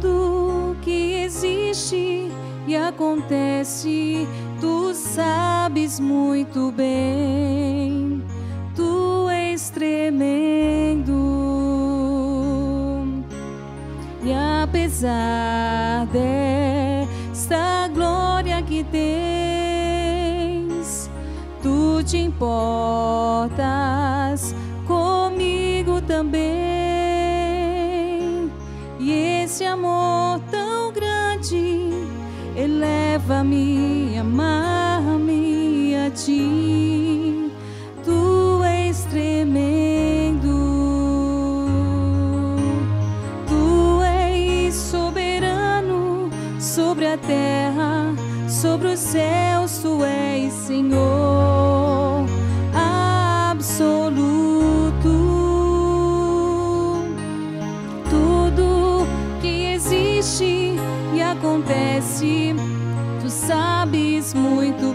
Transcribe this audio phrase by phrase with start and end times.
[0.00, 2.30] tudo que existe
[2.66, 4.26] e acontece,
[4.60, 8.22] tu sabes muito bem.
[8.74, 11.14] Tu és tremendo.
[14.24, 20.68] E apesar desta glória que tens,
[21.62, 23.54] tu te importas
[24.86, 26.67] comigo também.
[29.72, 31.90] Amor tão grande
[32.56, 33.97] eleva-me,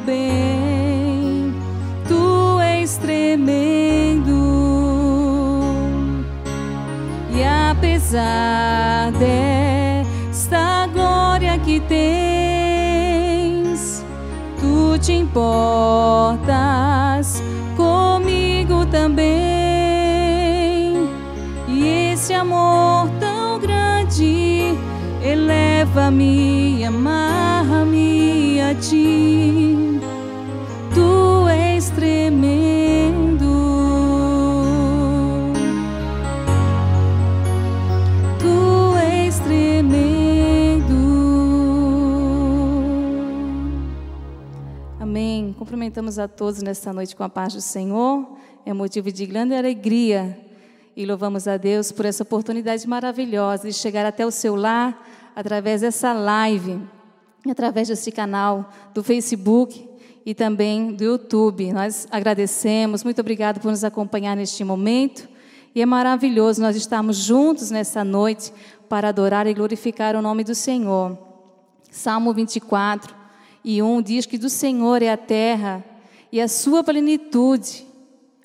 [0.06, 1.54] bem.
[2.08, 4.34] Tu és tremendo.
[7.32, 13.04] E apesar desta glória que tens,
[14.60, 16.44] tu te importas
[17.76, 19.24] comigo também.
[21.68, 24.78] E esse amor tão grande
[25.24, 27.43] eleva-me, amarra-me
[46.20, 48.38] A todos nesta noite com a paz do Senhor.
[48.64, 50.38] É motivo de grande alegria.
[50.96, 55.82] E louvamos a Deus por essa oportunidade maravilhosa de chegar até o seu lar através
[55.82, 56.80] dessa live,
[57.50, 59.90] através desse canal do Facebook
[60.24, 61.74] e também do YouTube.
[61.74, 65.28] Nós agradecemos, muito obrigado por nos acompanhar neste momento.
[65.74, 68.54] E é maravilhoso nós estarmos juntos nessa noite
[68.88, 71.18] para adorar e glorificar o nome do Senhor.
[71.90, 73.16] Salmo 24
[73.64, 75.84] e 1 diz que do Senhor é a terra
[76.34, 77.86] e a sua plenitude,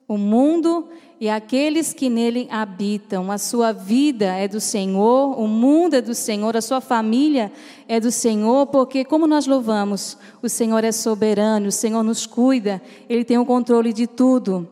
[0.07, 3.33] o mundo e aqueles que nele habitam.
[3.33, 7.51] A sua vida é do Senhor, o mundo é do Senhor, a sua família
[7.89, 12.83] é do Senhor, porque, como nós louvamos, o Senhor é soberano, o Senhor nos cuida,
[13.09, 14.69] ele tem o controle de tudo.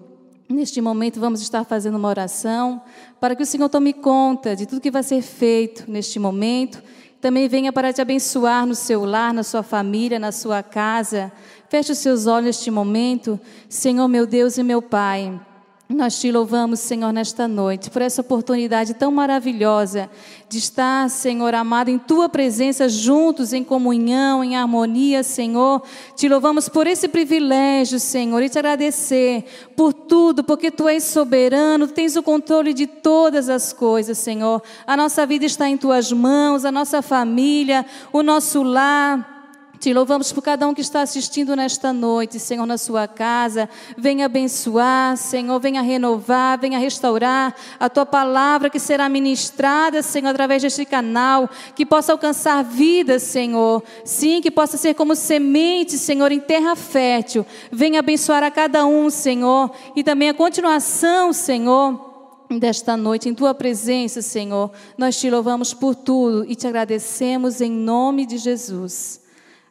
[0.46, 2.82] Neste momento, vamos estar fazendo uma oração
[3.18, 6.82] para que o Senhor tome conta de tudo que vai ser feito neste momento.
[7.18, 11.32] Também venha para te abençoar no seu lar, na sua família, na sua casa.
[11.68, 15.40] Feche os seus olhos neste momento, Senhor meu Deus e meu Pai.
[15.88, 20.10] Nós te louvamos, Senhor, nesta noite, por essa oportunidade tão maravilhosa
[20.48, 25.80] de estar, Senhor amado, em tua presença, juntos, em comunhão, em harmonia, Senhor.
[26.16, 29.44] Te louvamos por esse privilégio, Senhor, e te agradecer
[29.76, 34.60] por tudo, porque tu és soberano, tens o controle de todas as coisas, Senhor.
[34.88, 39.35] A nossa vida está em tuas mãos, a nossa família, o nosso lar.
[39.78, 43.68] Te louvamos por cada um que está assistindo nesta noite, Senhor, na sua casa.
[43.96, 50.62] Venha abençoar, Senhor, venha renovar, venha restaurar a tua palavra que será ministrada, Senhor, através
[50.62, 53.82] deste canal, que possa alcançar vidas, Senhor.
[54.04, 57.44] Sim, que possa ser como semente, Senhor, em terra fértil.
[57.70, 63.52] Venha abençoar a cada um, Senhor, e também a continuação, Senhor, desta noite, em tua
[63.52, 64.70] presença, Senhor.
[64.96, 69.25] Nós te louvamos por tudo e te agradecemos em nome de Jesus.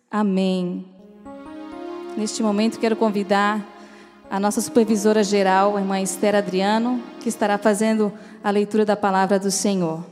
[0.09, 0.85] Amém.
[2.15, 3.65] Neste momento, quero convidar
[4.29, 8.13] a nossa supervisora geral, a irmã Esther Adriano, que estará fazendo
[8.43, 10.05] a leitura da palavra do Senhor.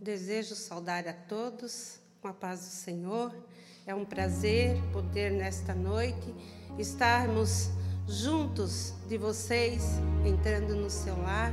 [0.00, 3.34] Desejo saudar a todos com a paz do Senhor.
[3.86, 6.34] É um prazer poder, nesta noite,
[6.78, 7.70] estarmos
[8.06, 11.52] juntos de vocês, entrando no seu lar,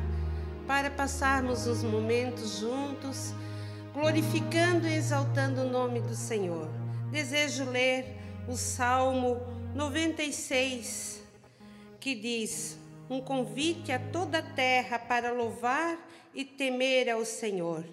[0.65, 3.33] para passarmos os momentos juntos,
[3.93, 6.84] glorificando e exaltando o nome do Senhor
[7.15, 8.05] desejo ler
[8.45, 9.39] o Salmo
[9.73, 11.23] 96,
[11.97, 12.77] que diz:
[13.09, 15.97] Um convite a toda a terra para louvar
[16.33, 17.85] e temer ao Senhor.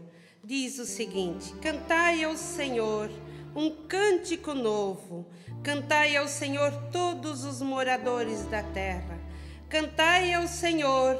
[0.43, 3.09] Diz o seguinte: Cantai ao Senhor
[3.55, 5.25] um cântico novo,
[5.63, 9.21] cantai ao Senhor todos os moradores da terra.
[9.69, 11.17] Cantai ao Senhor,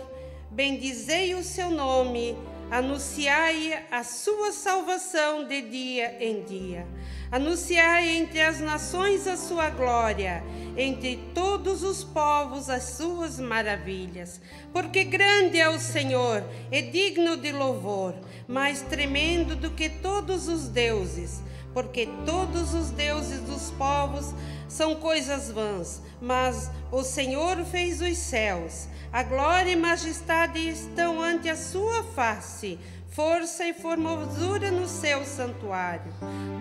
[0.51, 2.37] bendizei o seu nome,
[2.73, 6.87] Anunciai a sua salvação de dia em dia.
[7.33, 10.45] Anunciai entre as nações a sua glória,
[10.77, 14.39] entre todos os povos as suas maravilhas.
[14.71, 18.15] Porque grande é o Senhor, e digno de louvor,
[18.47, 21.41] mais tremendo do que todos os deuses.
[21.73, 24.35] Porque todos os deuses dos povos
[24.69, 28.89] são coisas vãs, mas o Senhor fez os céus.
[29.11, 32.79] A glória e majestade estão ante a sua face,
[33.13, 36.13] força e formosura no seu santuário.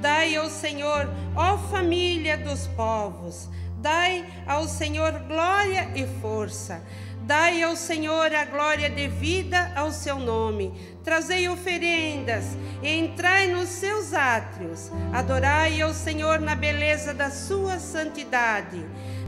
[0.01, 6.81] Dai ao Senhor, ó família dos povos, dai ao Senhor glória e força.
[7.23, 10.73] Dai ao Senhor a glória devida ao seu nome.
[11.03, 12.43] Trazei oferendas
[12.81, 14.91] e entrai nos seus átrios.
[15.13, 18.83] Adorai ao Senhor na beleza da sua santidade.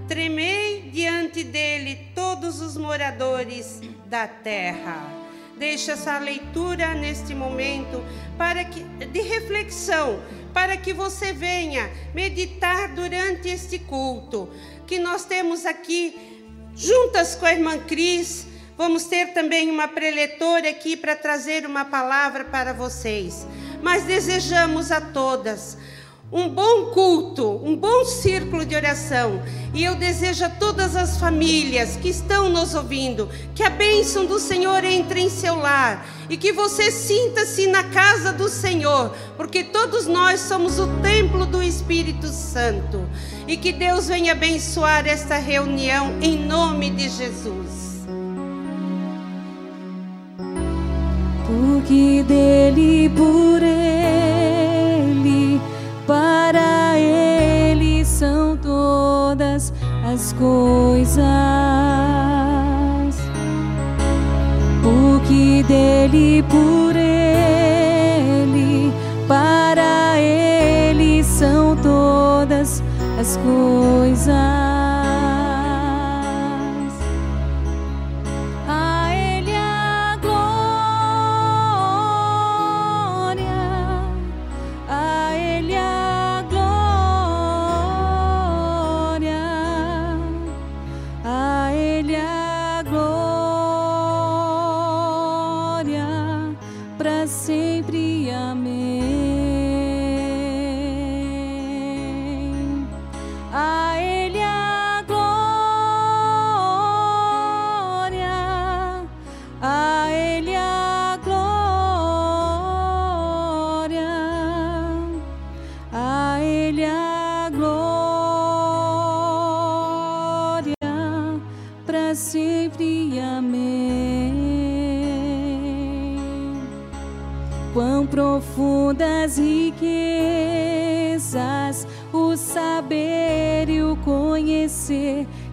[0.07, 5.22] Tremei diante dele todos os moradores da terra.
[5.57, 8.03] Deixa essa leitura neste momento
[8.37, 10.21] para que de reflexão,
[10.53, 14.49] para que você venha meditar durante este culto
[14.87, 16.15] que nós temos aqui
[16.75, 18.47] juntas com a irmã Cris.
[18.75, 23.45] Vamos ter também uma preletora aqui para trazer uma palavra para vocês.
[23.81, 25.77] Mas desejamos a todas
[26.33, 29.39] um bom culto, um bom círculo de oração.
[29.71, 34.39] E eu desejo a todas as famílias que estão nos ouvindo que a bênção do
[34.39, 40.07] Senhor entre em seu lar e que você sinta-se na casa do Senhor, porque todos
[40.07, 43.07] nós somos o templo do Espírito Santo.
[43.47, 47.83] E que Deus venha abençoar esta reunião em nome de Jesus.
[51.45, 53.72] Porque dele por
[56.05, 59.73] para Ele são todas
[60.05, 61.23] as coisas.
[64.83, 68.91] O que dele, por Ele,
[69.27, 72.83] para Ele são todas
[73.19, 74.62] as coisas.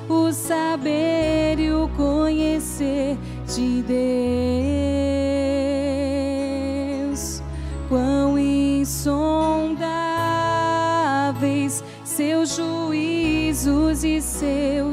[0.07, 3.17] o saber e o conhecer
[3.47, 4.64] de Deus.
[14.45, 14.84] Juízos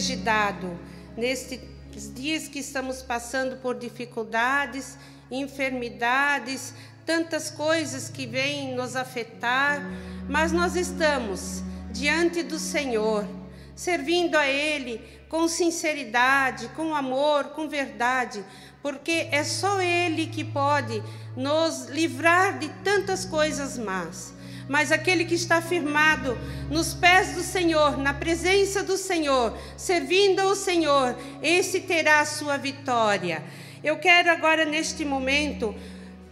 [0.00, 0.78] seja dado
[1.16, 4.98] nestes dias que estamos passando por dificuldades,
[5.30, 6.74] enfermidades,
[7.06, 9.80] tantas coisas que vêm nos afetar,
[10.28, 11.62] mas nós estamos
[11.92, 13.26] diante do Senhor,
[13.74, 15.00] servindo a Ele
[15.30, 18.44] com sinceridade, com amor, com verdade,
[18.82, 21.02] porque é só Ele que pode
[21.34, 24.34] nos livrar de tantas coisas más.
[24.68, 26.36] Mas aquele que está firmado
[26.70, 32.56] nos pés do Senhor, na presença do Senhor, servindo ao Senhor, esse terá a sua
[32.56, 33.44] vitória.
[33.82, 35.74] Eu quero agora, neste momento,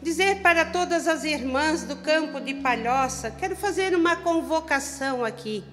[0.02, 5.64] dizer para todas as irmãs do campo de Palhoça, quero fazer uma convocação aqui.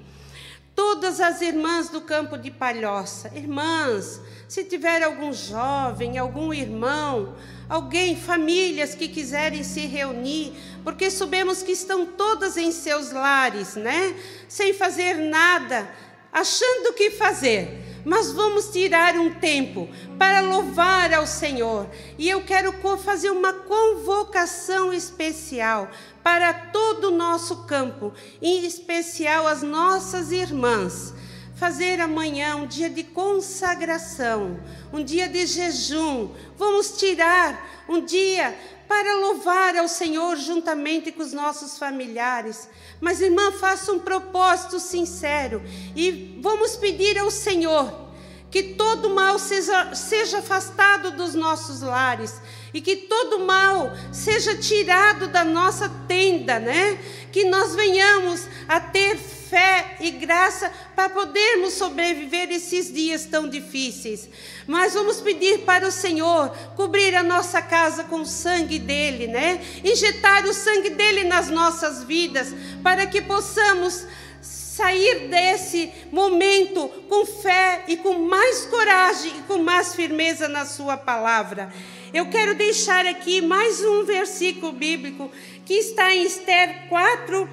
[0.73, 7.35] Todas as irmãs do campo de Palhoça, irmãs, se tiver algum jovem, algum irmão,
[7.67, 10.53] alguém, famílias que quiserem se reunir,
[10.83, 14.15] porque sabemos que estão todas em seus lares, né?
[14.47, 15.89] Sem fazer nada,
[16.31, 21.89] achando o que fazer mas vamos tirar um tempo para louvar ao Senhor.
[22.17, 25.89] E eu quero fazer uma convocação especial
[26.23, 31.13] para todo o nosso campo, em especial as nossas irmãs.
[31.55, 34.59] Fazer amanhã um dia de consagração,
[34.91, 36.31] um dia de jejum.
[36.57, 38.57] Vamos tirar um dia
[38.91, 42.67] para louvar ao Senhor juntamente com os nossos familiares.
[42.99, 45.63] Mas, irmã, faça um propósito sincero
[45.95, 48.11] e vamos pedir ao Senhor
[48.51, 52.41] que todo mal seja, seja afastado dos nossos lares
[52.73, 56.99] e que todo mal seja tirado da nossa tenda, né?
[57.31, 64.29] Que nós venhamos a ter fé e graça para podermos sobreviver esses dias tão difíceis.
[64.67, 69.61] Mas vamos pedir para o Senhor cobrir a nossa casa com o sangue dele, né?
[69.83, 72.53] Injetar o sangue dele nas nossas vidas,
[72.83, 74.05] para que possamos
[74.41, 80.97] sair desse momento com fé e com mais coragem e com mais firmeza na Sua
[80.97, 81.71] palavra.
[82.13, 85.31] Eu quero deixar aqui mais um versículo bíblico
[85.65, 87.49] que está em Esther 4,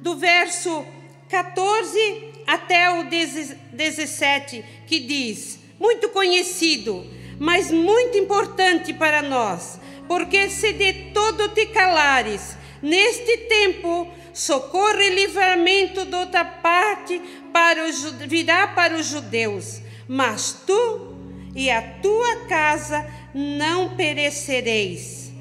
[0.00, 0.84] do verso
[1.28, 7.04] 14 até o 17, que diz: muito conhecido,
[7.38, 15.10] mas muito importante para nós, porque se de todo te calares, neste tempo socorro e
[15.10, 17.20] livramento de outra parte
[17.52, 21.18] para os, virá para os judeus, mas tu
[21.54, 25.32] e a tua casa não perecereis.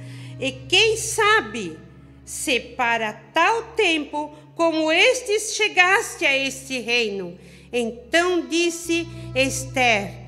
[0.42, 1.78] E quem sabe
[2.26, 7.38] se para tal tempo como estes chegaste a este reino.
[7.72, 10.23] Então disse Esther,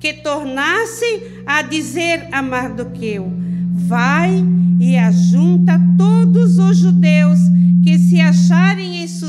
[0.00, 3.30] que tornasse a dizer a Mardoqueu:
[3.74, 4.44] Vai
[4.80, 7.38] e ajunta todos os judeus
[7.82, 9.26] que se acharem em Su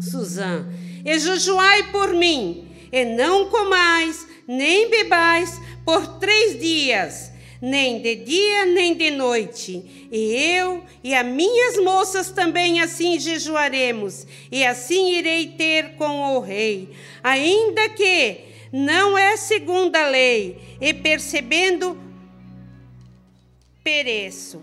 [0.00, 0.66] Suzã,
[1.04, 8.66] e jejuai por mim, e não comais, nem bebais por três dias, nem de dia
[8.66, 10.08] nem de noite.
[10.10, 16.40] E eu e as minhas moças também assim jejuaremos, e assim irei ter com o
[16.40, 16.90] rei,
[17.22, 21.98] ainda que não é segundo a lei, e percebendo,
[23.82, 24.62] pereço.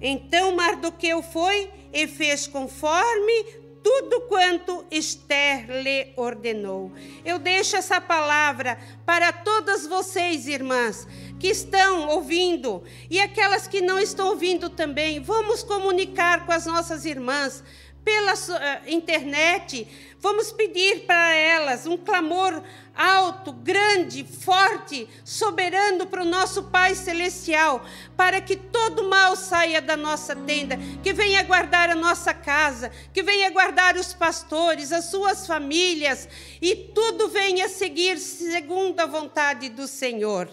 [0.00, 3.44] Então Mardoqueu foi e fez conforme
[3.82, 6.92] tudo quanto Esther lhe ordenou.
[7.24, 11.06] Eu deixo essa palavra para todas vocês, irmãs,
[11.40, 15.20] que estão ouvindo e aquelas que não estão ouvindo também.
[15.20, 17.64] Vamos comunicar com as nossas irmãs
[18.04, 19.86] pela uh, internet.
[20.20, 22.62] Vamos pedir para elas um clamor
[22.98, 27.86] alto, grande, forte, soberano para o nosso Pai Celestial,
[28.16, 33.22] para que todo mal saia da nossa tenda, que venha guardar a nossa casa, que
[33.22, 36.28] venha guardar os pastores, as suas famílias,
[36.60, 40.50] e tudo venha seguir segundo a vontade do Senhor.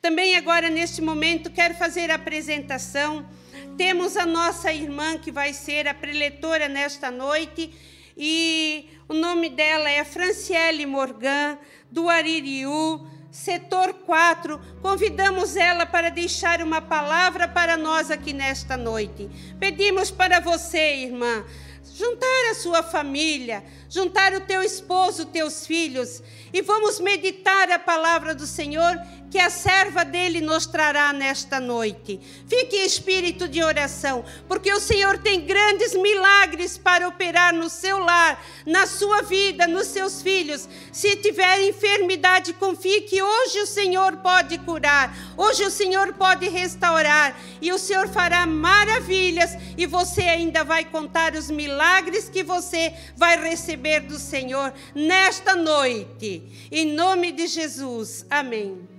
[0.00, 3.28] Também agora, neste momento, quero fazer a apresentação.
[3.76, 7.72] Temos a nossa irmã que vai ser a preletora nesta noite,
[8.16, 11.58] e o nome dela é Franciele Morgan,
[11.90, 14.60] do Aririu, setor 4.
[14.80, 19.28] Convidamos ela para deixar uma palavra para nós aqui nesta noite.
[19.58, 21.44] Pedimos para você, irmã,
[21.94, 26.22] juntar a sua família, juntar o teu esposo, teus filhos,
[26.52, 28.98] e vamos meditar a palavra do Senhor
[29.30, 32.20] que a serva dele nos trará nesta noite.
[32.46, 37.98] Fique em espírito de oração, porque o Senhor tem grandes milagres para operar no seu
[37.98, 40.68] lar, na sua vida, nos seus filhos.
[40.92, 47.34] Se tiver enfermidade, confie que hoje o Senhor pode curar, hoje o Senhor pode restaurar,
[47.60, 51.71] e o Senhor fará maravilhas, e você ainda vai contar os milagres
[52.28, 56.68] que você vai receber do Senhor nesta noite.
[56.70, 58.26] Em nome de Jesus.
[58.30, 58.91] Amém.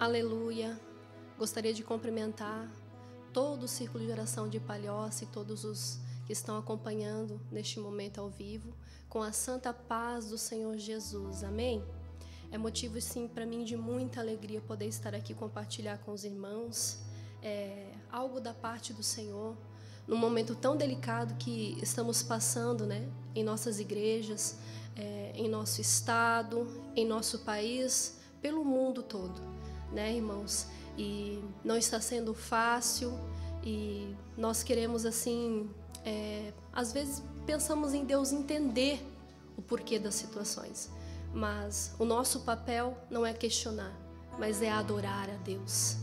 [0.00, 0.80] Aleluia.
[1.36, 2.66] Gostaria de cumprimentar
[3.34, 8.18] todo o círculo de oração de Palhoça e todos os que estão acompanhando neste momento
[8.18, 8.72] ao vivo,
[9.10, 11.44] com a santa paz do Senhor Jesus.
[11.44, 11.84] Amém?
[12.50, 17.00] É motivo, sim, para mim de muita alegria poder estar aqui compartilhar com os irmãos
[17.42, 19.54] é, algo da parte do Senhor,
[20.08, 24.56] num momento tão delicado que estamos passando né, em nossas igrejas,
[24.96, 26.66] é, em nosso estado,
[26.96, 29.49] em nosso país, pelo mundo todo,
[29.92, 30.66] né, irmãos?
[30.96, 33.12] E não está sendo fácil
[33.62, 35.70] e nós queremos, assim,
[36.04, 39.04] é, às vezes pensamos em Deus entender
[39.56, 40.90] o porquê das situações,
[41.32, 43.94] mas o nosso papel não é questionar,
[44.38, 45.96] mas é adorar a Deus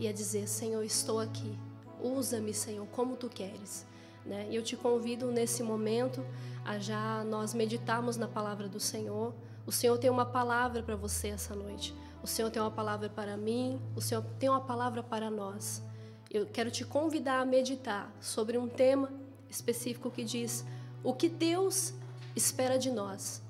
[0.00, 1.58] e é dizer: Senhor, estou aqui,
[2.00, 3.86] usa-me, Senhor, como tu queres.
[4.24, 4.46] Né?
[4.50, 6.24] E eu te convido nesse momento
[6.64, 9.34] a já nós meditarmos na palavra do Senhor.
[9.66, 11.94] O Senhor tem uma palavra para você essa noite.
[12.22, 13.80] O Senhor tem uma palavra para mim.
[13.96, 15.82] O Senhor tem uma palavra para nós.
[16.30, 19.12] Eu quero te convidar a meditar sobre um tema
[19.50, 20.64] específico que diz
[21.02, 21.92] o que Deus
[22.36, 23.42] espera de nós.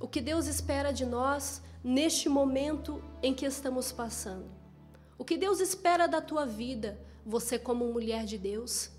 [0.00, 4.46] O que Deus espera de nós neste momento em que estamos passando.
[5.18, 8.90] O que Deus espera da tua vida, você como mulher de Deus,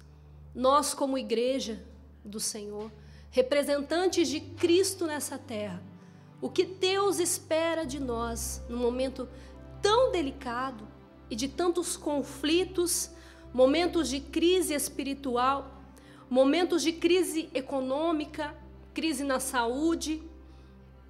[0.53, 1.83] nós como igreja
[2.23, 2.91] do Senhor,
[3.31, 5.81] representantes de Cristo nessa terra.
[6.41, 9.29] O que Deus espera de nós num momento
[9.81, 10.87] tão delicado
[11.29, 13.11] e de tantos conflitos,
[13.53, 15.81] momentos de crise espiritual,
[16.29, 18.55] momentos de crise econômica,
[18.93, 20.23] crise na saúde,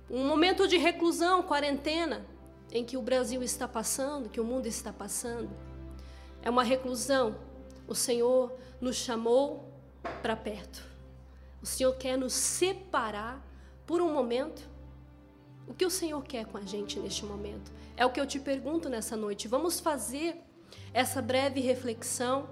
[0.09, 2.25] um momento de reclusão, quarentena,
[2.71, 5.50] em que o Brasil está passando, que o mundo está passando.
[6.41, 7.35] É uma reclusão.
[7.88, 9.71] O Senhor nos chamou
[10.21, 10.83] para perto.
[11.61, 13.45] O Senhor quer nos separar
[13.85, 14.71] por um momento.
[15.72, 17.72] O que o Senhor quer com a gente neste momento?
[17.96, 19.48] É o que eu te pergunto nessa noite.
[19.48, 20.36] Vamos fazer
[20.94, 22.50] essa breve reflexão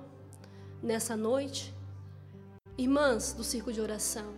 [0.81, 1.75] nessa noite?
[2.77, 4.35] Irmãs do Circo de Oração,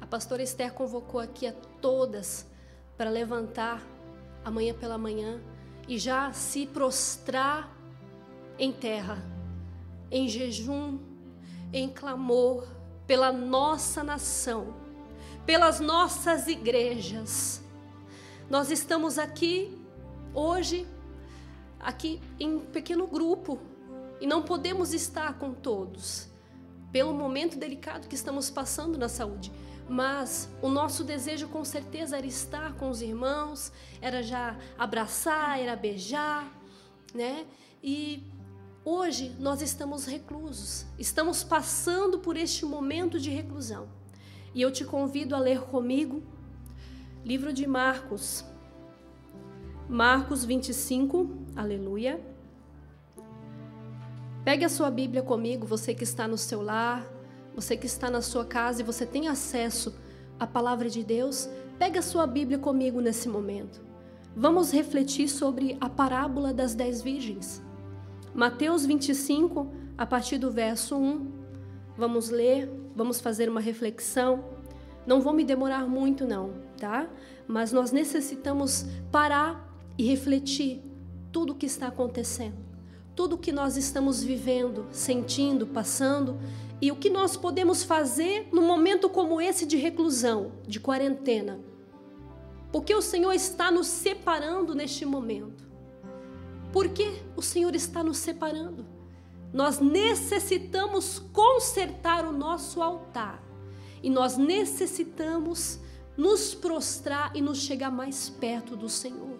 [0.00, 2.46] a pastora Esther convocou aqui a todas
[2.96, 3.86] para levantar
[4.42, 5.38] amanhã pela manhã
[5.86, 7.70] e já se prostrar
[8.58, 9.22] em terra,
[10.10, 10.98] em jejum,
[11.74, 12.66] em clamor
[13.06, 14.74] pela nossa nação,
[15.44, 17.67] pelas nossas igrejas.
[18.50, 19.76] Nós estamos aqui
[20.32, 20.86] hoje,
[21.78, 23.58] aqui em um pequeno grupo,
[24.20, 26.28] e não podemos estar com todos,
[26.90, 29.52] pelo momento delicado que estamos passando na saúde.
[29.86, 35.76] Mas o nosso desejo com certeza era estar com os irmãos, era já abraçar, era
[35.76, 36.50] beijar,
[37.14, 37.46] né?
[37.82, 38.22] E
[38.90, 43.86] Hoje nós estamos reclusos, estamos passando por este momento de reclusão.
[44.54, 46.22] E eu te convido a ler comigo
[47.28, 48.42] livro de Marcos,
[49.86, 52.18] Marcos 25, aleluia.
[54.42, 57.04] Pegue a sua Bíblia comigo, você que está no seu lar,
[57.54, 59.94] você que está na sua casa e você tem acesso
[60.40, 63.78] à palavra de Deus, pegue a sua Bíblia comigo nesse momento.
[64.34, 67.62] Vamos refletir sobre a parábola das dez virgens.
[68.34, 71.30] Mateus 25, a partir do verso 1.
[71.94, 74.44] Vamos ler, vamos fazer uma reflexão.
[75.06, 77.08] Não vou me demorar muito, não, tá?
[77.46, 80.82] Mas nós necessitamos parar e refletir
[81.32, 82.56] tudo o que está acontecendo,
[83.14, 86.38] tudo o que nós estamos vivendo, sentindo, passando
[86.80, 91.58] e o que nós podemos fazer num momento como esse de reclusão, de quarentena.
[92.70, 95.66] Porque o Senhor está nos separando neste momento.
[96.72, 98.86] Por que o Senhor está nos separando?
[99.52, 103.42] Nós necessitamos consertar o nosso altar.
[104.02, 105.80] E nós necessitamos
[106.18, 109.38] nos prostrar e nos chegar mais perto do Senhor.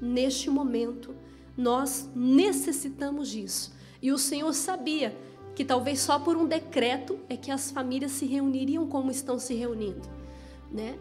[0.00, 1.12] Neste momento,
[1.56, 3.74] nós necessitamos disso.
[4.00, 5.18] E o Senhor sabia
[5.56, 9.54] que talvez só por um decreto é que as famílias se reuniriam como estão se
[9.54, 10.08] reunindo,
[10.70, 10.96] né?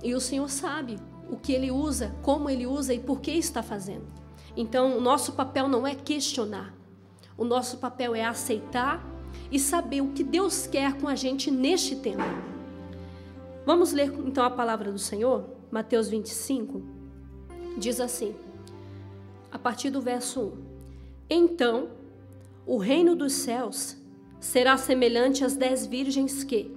[0.00, 0.96] E o Senhor sabe
[1.28, 4.06] o que ele usa, como ele usa e por que está fazendo.
[4.56, 6.72] Então, o nosso papel não é questionar.
[7.36, 9.04] O nosso papel é aceitar
[9.50, 12.51] e saber o que Deus quer com a gente neste tempo.
[13.64, 15.44] Vamos ler então a palavra do Senhor?
[15.70, 16.82] Mateus 25
[17.78, 18.34] diz assim,
[19.52, 20.52] a partir do verso 1:
[21.30, 21.90] Então
[22.66, 23.96] o reino dos céus
[24.40, 26.76] será semelhante às dez virgens que,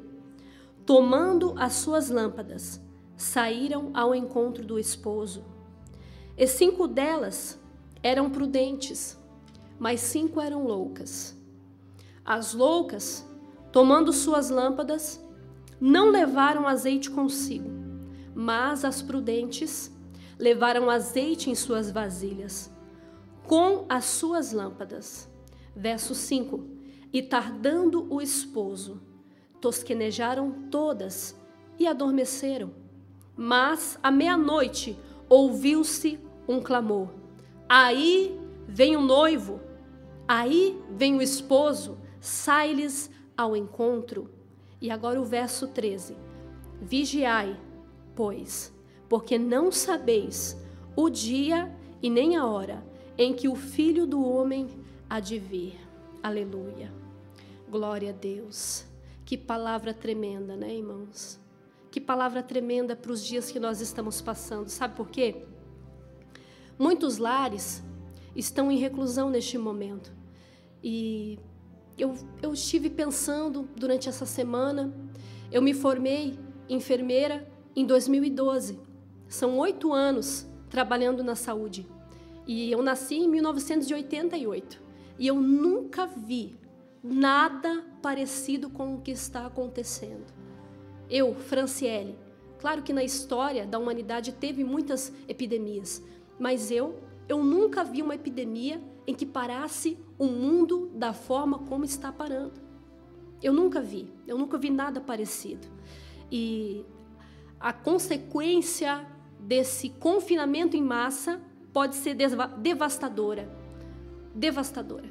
[0.86, 2.80] tomando as suas lâmpadas,
[3.18, 5.44] saíram ao encontro do esposo.
[6.38, 7.60] E cinco delas
[8.04, 9.18] eram prudentes,
[9.80, 11.36] mas cinco eram loucas.
[12.24, 13.28] As loucas,
[13.72, 15.25] tomando suas lâmpadas,
[15.80, 17.70] não levaram azeite consigo,
[18.34, 19.92] mas as prudentes
[20.38, 22.72] levaram azeite em suas vasilhas,
[23.48, 25.30] com as suas lâmpadas.
[25.76, 26.66] Verso 5:
[27.12, 29.02] E tardando o esposo,
[29.62, 31.36] tosquenejaram todas
[31.78, 32.72] e adormeceram.
[33.36, 37.10] Mas à meia-noite ouviu-se um clamor:
[37.68, 39.60] Aí vem o noivo,
[40.28, 44.35] aí vem o esposo, sai-lhes ao encontro.
[44.82, 46.16] E agora o verso 13:
[46.82, 47.60] Vigiai,
[48.16, 48.74] pois,
[49.10, 50.58] porque não sabeis
[50.96, 52.84] o dia e nem a hora
[53.18, 54.68] em que o filho do homem
[55.10, 55.80] há de vir.
[56.22, 56.92] Aleluia.
[57.70, 58.86] Glória a Deus.
[59.26, 61.40] Que palavra tremenda, né, irmãos?
[61.90, 64.70] Que palavra tremenda para os dias que nós estamos passando.
[64.70, 65.46] Sabe por quê?
[66.78, 67.82] Muitos lares
[68.36, 70.12] estão em reclusão neste momento.
[70.84, 71.40] E
[71.98, 74.94] eu, eu estive pensando durante essa semana.
[75.52, 78.80] Eu me formei enfermeira em 2012.
[79.28, 81.88] São oito anos trabalhando na saúde.
[82.46, 84.82] E eu nasci em 1988.
[85.18, 86.58] E eu nunca vi
[87.02, 90.26] nada parecido com o que está acontecendo.
[91.10, 92.18] Eu, Franciele,
[92.60, 96.04] claro que na história da humanidade teve muitas epidemias,
[96.40, 101.86] mas eu, eu nunca vi uma epidemia em que parasse o mundo da forma como
[101.86, 102.60] está parando.
[103.42, 105.68] Eu nunca vi, eu nunca vi nada parecido.
[106.32, 106.86] E
[107.60, 109.06] a consequência
[109.40, 111.42] desse confinamento em massa
[111.72, 112.16] pode ser
[112.58, 113.50] devastadora.
[114.34, 115.10] Devastadora.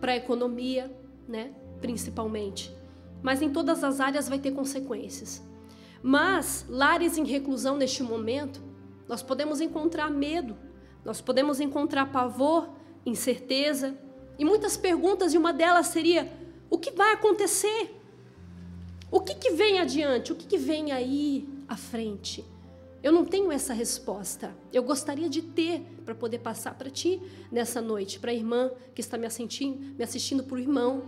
[0.00, 0.94] Para a economia,
[1.26, 1.54] né?
[1.80, 2.74] principalmente.
[3.22, 5.42] Mas em todas as áreas vai ter consequências.
[6.02, 8.62] Mas lares em reclusão neste momento,
[9.08, 10.56] nós podemos encontrar medo,
[11.04, 12.70] nós podemos encontrar pavor,
[13.06, 13.96] incerteza
[14.38, 16.30] e muitas perguntas, e uma delas seria:
[16.70, 18.00] o que vai acontecer?
[19.10, 20.32] O que, que vem adiante?
[20.32, 22.44] O que, que vem aí à frente?
[23.02, 24.56] Eu não tenho essa resposta.
[24.72, 27.20] Eu gostaria de ter para poder passar para ti
[27.52, 31.04] nessa noite, para a irmã que está me assistindo, me assistindo para o irmão,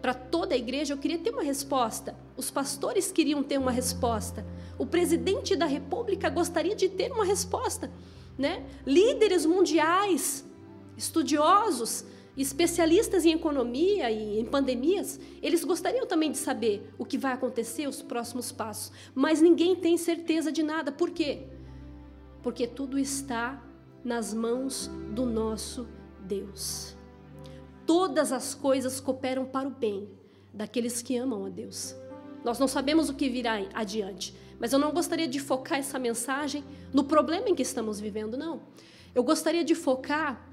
[0.00, 0.94] para toda a igreja.
[0.94, 2.16] Eu queria ter uma resposta.
[2.36, 4.46] Os pastores queriam ter uma resposta.
[4.78, 7.90] O presidente da República gostaria de ter uma resposta,
[8.38, 8.64] né?
[8.86, 10.44] Líderes mundiais,
[11.00, 12.04] estudiosos,
[12.36, 17.88] especialistas em economia e em pandemias, eles gostariam também de saber o que vai acontecer,
[17.88, 18.92] os próximos passos.
[19.14, 20.92] Mas ninguém tem certeza de nada.
[20.92, 21.46] Por quê?
[22.42, 23.62] Porque tudo está
[24.04, 25.88] nas mãos do nosso
[26.20, 26.94] Deus.
[27.86, 30.08] Todas as coisas cooperam para o bem
[30.52, 31.96] daqueles que amam a Deus.
[32.44, 36.62] Nós não sabemos o que virá adiante, mas eu não gostaria de focar essa mensagem
[36.92, 38.62] no problema em que estamos vivendo, não.
[39.14, 40.49] Eu gostaria de focar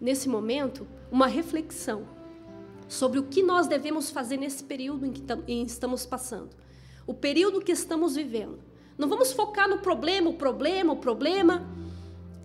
[0.00, 2.06] nesse momento, uma reflexão
[2.88, 5.22] sobre o que nós devemos fazer nesse período em que
[5.66, 6.50] estamos passando,
[7.06, 8.58] o período que estamos vivendo.
[8.96, 11.68] Não vamos focar no problema, o problema, o problema,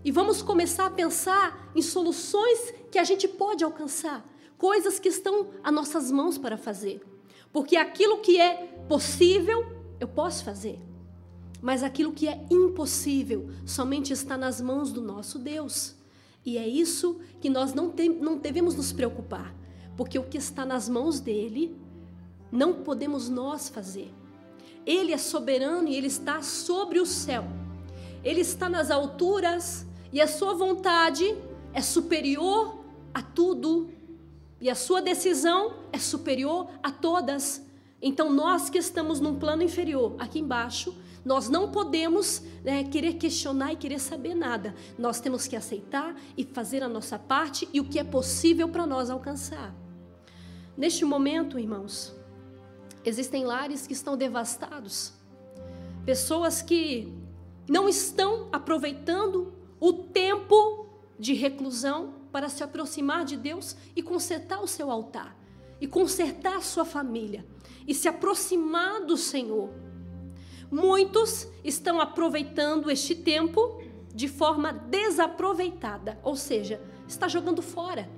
[0.03, 5.49] e vamos começar a pensar em soluções que a gente pode alcançar, coisas que estão
[5.63, 7.01] a nossas mãos para fazer.
[7.53, 8.55] Porque aquilo que é
[8.87, 9.65] possível,
[9.99, 10.79] eu posso fazer.
[11.61, 15.95] Mas aquilo que é impossível somente está nas mãos do nosso Deus.
[16.45, 19.53] E é isso que nós não, tem, não devemos nos preocupar,
[19.95, 21.75] porque o que está nas mãos dele
[22.51, 24.11] não podemos nós fazer.
[24.85, 27.45] Ele é soberano e ele está sobre o céu.
[28.23, 31.35] Ele está nas alturas e a sua vontade
[31.73, 33.89] é superior a tudo
[34.59, 37.65] e a sua decisão é superior a todas.
[38.01, 43.73] Então nós que estamos num plano inferior, aqui embaixo, nós não podemos né, querer questionar
[43.73, 44.73] e querer saber nada.
[44.97, 48.87] Nós temos que aceitar e fazer a nossa parte e o que é possível para
[48.87, 49.75] nós alcançar.
[50.75, 52.15] Neste momento, irmãos,
[53.05, 55.13] existem lares que estão devastados,
[56.05, 57.13] pessoas que
[57.69, 60.87] não estão aproveitando o tempo
[61.19, 65.37] de reclusão para se aproximar de Deus e consertar o seu altar,
[65.79, 67.45] e consertar a sua família,
[67.87, 69.69] e se aproximar do Senhor.
[70.71, 73.81] Muitos estão aproveitando este tempo
[74.13, 78.09] de forma desaproveitada, ou seja, está jogando fora.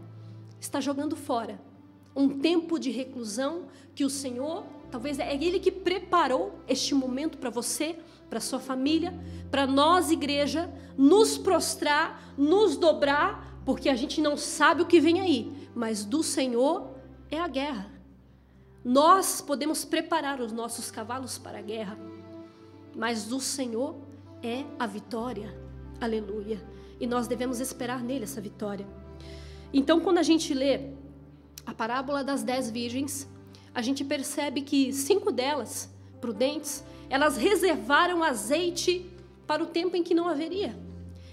[0.60, 1.60] Está jogando fora
[2.16, 7.50] um tempo de reclusão que o Senhor, talvez é Ele que preparou este momento para
[7.50, 7.98] você,
[8.30, 9.14] para sua família,
[9.50, 15.22] para nós, igreja, nos prostrar, nos dobrar, porque a gente não sabe o que vem
[15.22, 16.92] aí, mas do Senhor
[17.30, 17.92] é a guerra.
[18.84, 21.98] Nós podemos preparar os nossos cavalos para a guerra,
[22.96, 23.96] mas do Senhor
[24.42, 25.58] é a vitória.
[26.00, 26.62] Aleluia.
[27.00, 28.88] E nós devemos esperar nele essa vitória.
[29.74, 30.92] Então, quando a gente lê
[31.66, 33.28] a parábola das dez virgens,
[33.74, 35.90] a gente percebe que cinco delas,
[36.22, 39.10] prudentes, elas reservaram azeite
[39.48, 40.78] para o tempo em que não haveria.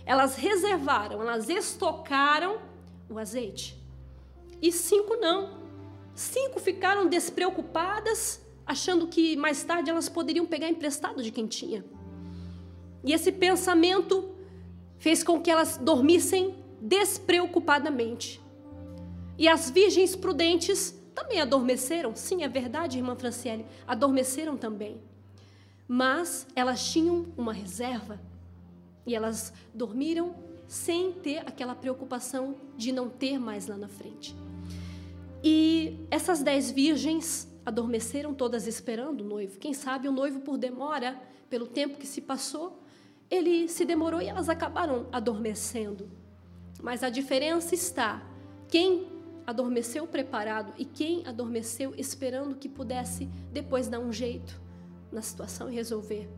[0.06, 2.58] elas reservaram, elas estocaram
[3.08, 3.80] o azeite.
[4.60, 5.60] E cinco não.
[6.14, 11.84] Cinco ficaram despreocupadas, achando que mais tarde elas poderiam pegar emprestado de quem tinha.
[13.02, 14.30] E esse pensamento
[14.96, 18.40] fez com que elas dormissem despreocupadamente.
[19.36, 22.14] E as virgens prudentes também adormeceram.
[22.14, 25.00] Sim, é verdade, irmã Franciele, adormeceram também.
[25.88, 28.20] Mas elas tinham uma reserva
[29.04, 30.32] e elas dormiram
[30.68, 34.36] sem ter aquela preocupação de não ter mais lá na frente.
[35.42, 39.58] E essas dez virgens adormeceram todas esperando o noivo.
[39.58, 42.82] Quem sabe o noivo, por demora, pelo tempo que se passou,
[43.30, 46.10] ele se demorou e elas acabaram adormecendo.
[46.82, 48.22] Mas a diferença está:
[48.68, 49.06] quem
[49.46, 54.60] adormeceu preparado e quem adormeceu esperando que pudesse depois dar um jeito
[55.10, 56.28] na situação e resolver.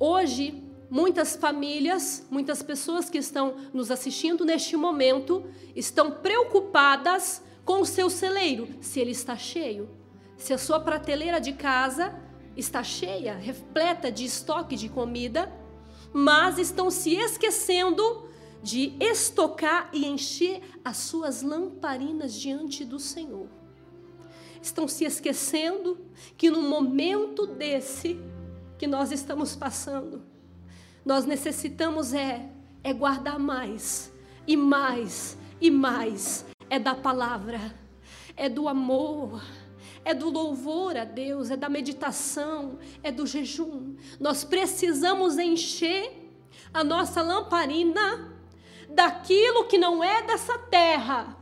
[0.00, 7.86] Hoje, muitas famílias, muitas pessoas que estão nos assistindo neste momento, estão preocupadas com o
[7.86, 9.88] seu celeiro, se ele está cheio,
[10.38, 12.14] se a sua prateleira de casa
[12.56, 15.52] está cheia, repleta de estoque de comida,
[16.12, 18.28] mas estão se esquecendo
[18.62, 23.48] de estocar e encher as suas lamparinas diante do Senhor.
[24.62, 25.98] Estão se esquecendo
[26.36, 28.20] que no momento desse
[28.78, 30.22] que nós estamos passando,
[31.04, 32.48] nós necessitamos é,
[32.82, 34.12] é guardar mais
[34.46, 37.74] e mais e mais é da palavra,
[38.36, 39.42] é do amor,
[40.08, 43.94] é do louvor a Deus, é da meditação, é do jejum.
[44.18, 46.32] Nós precisamos encher
[46.72, 48.34] a nossa lamparina
[48.88, 51.36] daquilo que não é dessa terra,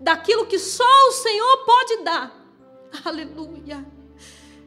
[0.00, 2.44] daquilo que só o Senhor pode dar.
[3.06, 3.86] Aleluia.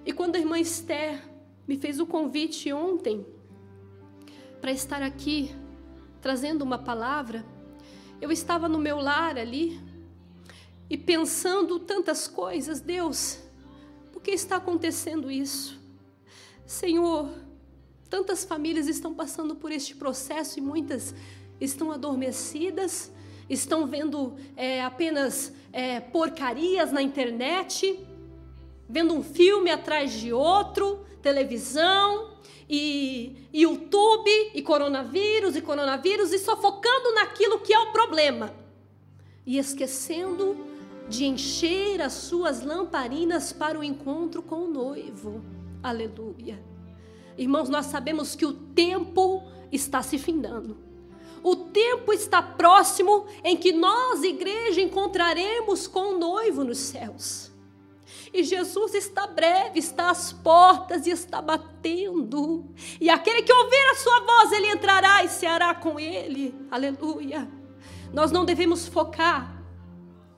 [0.06, 1.22] E quando a irmã Esther
[1.68, 3.26] me fez o convite ontem
[4.62, 5.54] para estar aqui
[6.22, 7.46] trazendo uma palavra,
[8.22, 9.78] eu estava no meu lar ali
[10.92, 13.40] e pensando tantas coisas, Deus,
[14.12, 15.80] por que está acontecendo isso?
[16.66, 17.30] Senhor,
[18.10, 21.16] tantas famílias estão passando por este processo e muitas
[21.62, 23.10] estão adormecidas,
[23.50, 27.98] estão vendo é, apenas é, porcarias na internet,
[28.90, 32.32] vendo um filme atrás de outro, televisão,
[32.70, 38.54] e, YouTube, e coronavírus, e coronavírus, e só focando naquilo que é o problema,
[39.46, 40.70] e esquecendo
[41.12, 45.44] de encher as suas lamparinas para o encontro com o noivo.
[45.84, 46.64] Aleluia.
[47.38, 50.78] Irmãos, nós sabemos que o tempo está se findando.
[51.44, 57.52] O tempo está próximo em que nós, igreja, encontraremos com o noivo nos céus.
[58.34, 62.66] E Jesus está breve, está às portas e está batendo.
[63.02, 66.56] E aquele que ouvir a sua voz, ele entrará e se hará com ele.
[66.72, 67.52] Aleluia.
[68.14, 69.61] Nós não devemos focar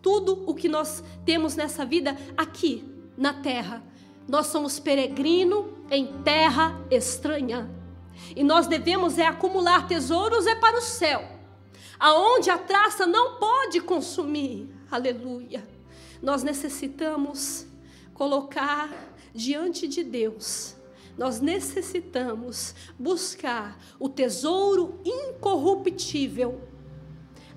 [0.03, 2.85] tudo o que nós temos nessa vida aqui,
[3.17, 3.81] na terra.
[4.27, 7.71] Nós somos peregrino em terra estranha.
[8.35, 11.23] E nós devemos é acumular tesouros é para o céu,
[11.97, 14.69] aonde a traça não pode consumir.
[14.91, 15.67] Aleluia.
[16.21, 17.65] Nós necessitamos
[18.13, 18.89] colocar
[19.33, 20.75] diante de Deus.
[21.17, 26.61] Nós necessitamos buscar o tesouro incorruptível,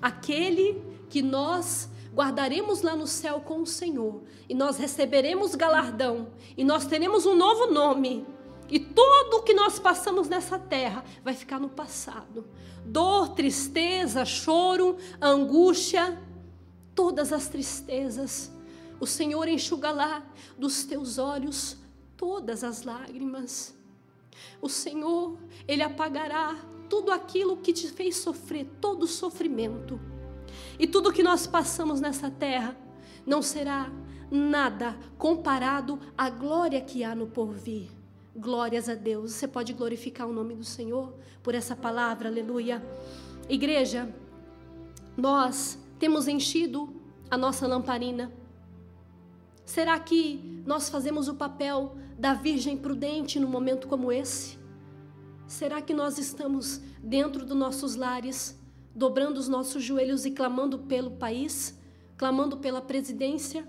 [0.01, 6.63] aquele que nós guardaremos lá no céu com o Senhor, e nós receberemos galardão, e
[6.63, 8.25] nós teremos um novo nome
[8.69, 12.45] e tudo o que nós passamos nessa terra vai ficar no passado.
[12.85, 16.21] Dor, tristeza, choro, angústia,
[16.93, 18.51] todas as tristezas.
[18.99, 20.23] O Senhor enxugará
[20.57, 21.77] dos teus olhos
[22.17, 23.73] todas as lágrimas.
[24.61, 26.57] O Senhor, Ele apagará
[26.89, 29.99] tudo aquilo que te fez sofrer, todo o sofrimento.
[30.79, 32.75] E tudo que nós passamos nessa terra
[33.25, 33.91] não será
[34.29, 37.89] nada comparado à glória que há no porvir.
[38.35, 39.31] Glórias a Deus.
[39.31, 42.83] Você pode glorificar o nome do Senhor por essa palavra, aleluia.
[43.49, 44.13] Igreja,
[45.15, 46.93] nós temos enchido
[47.29, 48.31] a nossa lamparina.
[49.65, 54.57] Será que nós fazemos o papel da Virgem prudente num momento como esse?
[55.47, 58.57] Será que nós estamos dentro dos nossos lares,
[58.97, 61.79] dobrando os nossos joelhos e clamando pelo país,
[62.17, 63.63] clamando pela presidência,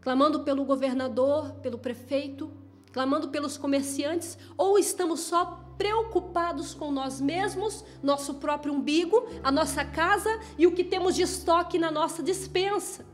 [0.00, 2.50] clamando pelo governador, pelo prefeito,
[2.90, 9.84] clamando pelos comerciantes, ou estamos só preocupados com nós mesmos, nosso próprio umbigo, a nossa
[9.84, 13.04] casa e o que temos de estoque na nossa dispensa.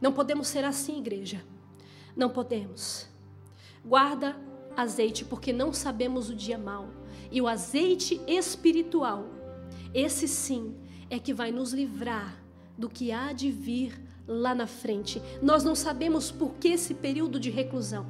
[0.00, 1.44] Não podemos ser assim, igreja.
[2.16, 3.06] Não podemos.
[3.84, 4.34] Guarda
[4.74, 6.88] azeite, porque não sabemos o dia mau.
[7.30, 9.43] E o azeite espiritual
[9.94, 10.74] esse sim
[11.08, 12.42] é que vai nos livrar
[12.76, 15.22] do que há de vir lá na frente.
[15.40, 18.06] Nós não sabemos por que esse período de reclusão.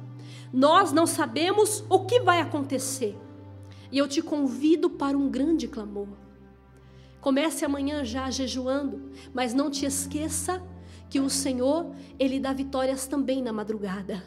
[0.51, 3.15] Nós não sabemos o que vai acontecer.
[3.91, 6.07] E eu te convido para um grande clamor.
[7.21, 10.61] Comece amanhã já jejuando, mas não te esqueça
[11.09, 14.23] que o Senhor, ele dá vitórias também na madrugada.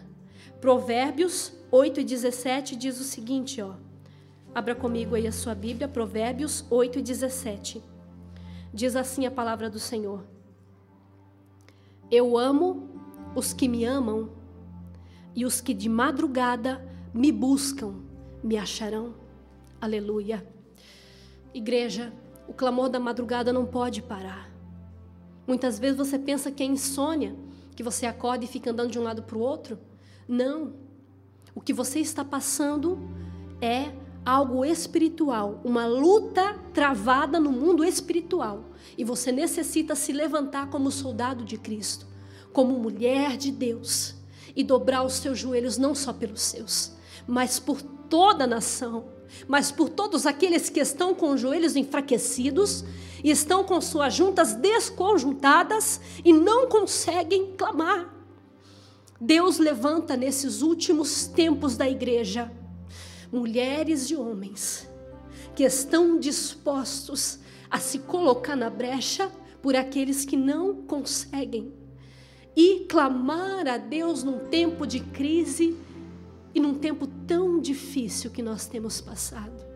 [0.60, 3.74] Provérbios 8 e 17 diz o seguinte, ó.
[4.54, 7.82] Abra comigo aí a sua Bíblia, Provérbios 8 e 17.
[8.72, 10.24] Diz assim a palavra do Senhor:
[12.10, 12.88] Eu amo
[13.34, 14.30] os que me amam,
[15.34, 17.94] e os que de madrugada me buscam,
[18.42, 19.14] me acharão.
[19.80, 20.44] Aleluia.
[21.54, 22.12] Igreja,
[22.46, 24.50] o clamor da madrugada não pode parar.
[25.46, 27.36] Muitas vezes você pensa que é insônia,
[27.76, 29.78] que você acorda e fica andando de um lado para o outro.
[30.26, 30.74] Não.
[31.54, 32.98] O que você está passando
[33.60, 33.92] é
[34.28, 38.64] algo espiritual, uma luta travada no mundo espiritual.
[38.96, 42.06] E você necessita se levantar como soldado de Cristo,
[42.52, 44.14] como mulher de Deus,
[44.54, 46.92] e dobrar os seus joelhos não só pelos seus,
[47.26, 49.06] mas por toda a nação,
[49.46, 52.84] mas por todos aqueles que estão com os joelhos enfraquecidos,
[53.24, 58.14] e estão com suas juntas desconjuntadas e não conseguem clamar.
[59.20, 62.52] Deus levanta nesses últimos tempos da igreja
[63.32, 64.88] mulheres e homens
[65.54, 67.38] que estão dispostos
[67.70, 71.72] a se colocar na brecha por aqueles que não conseguem
[72.56, 75.76] e clamar a Deus num tempo de crise
[76.54, 79.66] e num tempo tão difícil que nós temos passado.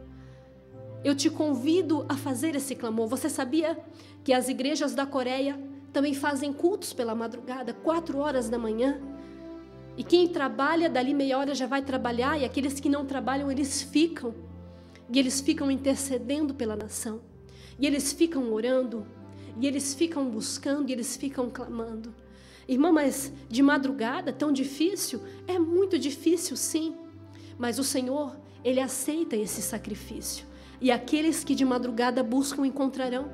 [1.05, 3.09] Eu te convido a fazer esse clamor.
[3.09, 3.79] Você sabia
[4.25, 5.59] que as igrejas da Coreia
[5.93, 9.01] também fazem cultos pela madrugada, quatro horas da manhã?
[9.97, 13.83] E quem trabalha, dali meia hora já vai trabalhar, e aqueles que não trabalham, eles
[13.83, 14.35] ficam.
[15.13, 17.21] E eles ficam intercedendo pela nação.
[17.79, 19.07] E eles ficam orando.
[19.61, 20.89] E eles ficam buscando.
[20.89, 22.15] E eles ficam clamando.
[22.67, 25.21] Irmã, mas de madrugada, tão difícil?
[25.47, 26.97] É muito difícil, sim.
[27.59, 30.47] Mas o Senhor, Ele aceita esse sacrifício.
[30.81, 33.31] E aqueles que de madrugada buscam encontrarão.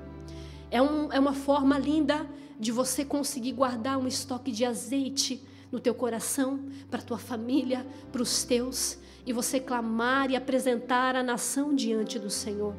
[0.70, 5.78] É, um, é uma forma linda de você conseguir guardar um estoque de azeite no
[5.78, 11.22] teu coração, para a tua família, para os teus, e você clamar e apresentar a
[11.22, 12.74] nação diante do Senhor.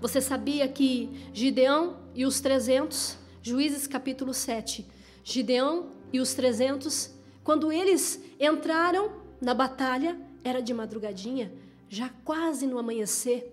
[0.00, 4.86] Você sabia que Gideão e os 300, Juízes capítulo 7,
[5.22, 7.10] Gideão e os 300,
[7.42, 11.52] quando eles entraram na batalha, era de madrugadinha,
[11.88, 13.50] já quase no amanhecer,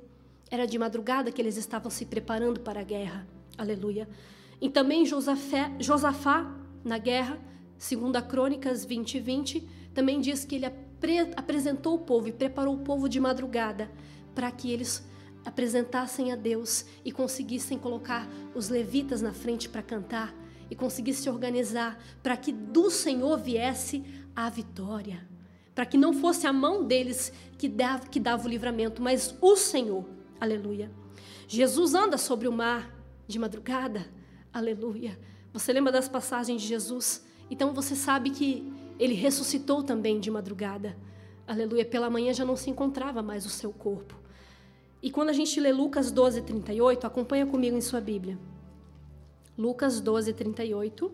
[0.50, 3.28] era de madrugada que eles estavam se preparando para a guerra.
[3.58, 4.08] Aleluia.
[4.60, 7.40] E também Josafé, Josafá, na guerra,
[7.82, 10.68] Segundo a Crônicas 20 e 20, também diz que ele
[11.36, 13.92] apresentou o povo e preparou o povo de madrugada
[14.36, 15.04] para que eles
[15.44, 20.32] apresentassem a Deus e conseguissem colocar os levitas na frente para cantar
[20.70, 24.04] e conseguissem se organizar para que do Senhor viesse
[24.36, 25.28] a vitória,
[25.74, 29.56] para que não fosse a mão deles que dava, que dava o livramento, mas o
[29.56, 30.08] Senhor.
[30.40, 30.92] Aleluia.
[31.48, 32.96] Jesus anda sobre o mar
[33.28, 34.06] de madrugada.
[34.54, 35.20] Aleluia.
[35.52, 37.31] Você lembra das passagens de Jesus?
[37.52, 40.96] Então você sabe que ele ressuscitou também de madrugada.
[41.46, 41.84] Aleluia.
[41.84, 44.16] Pela manhã já não se encontrava mais o seu corpo.
[45.04, 48.40] E quando a gente lê Lucas 12, 38, acompanha comigo em sua Bíblia.
[49.58, 51.12] Lucas 12, 38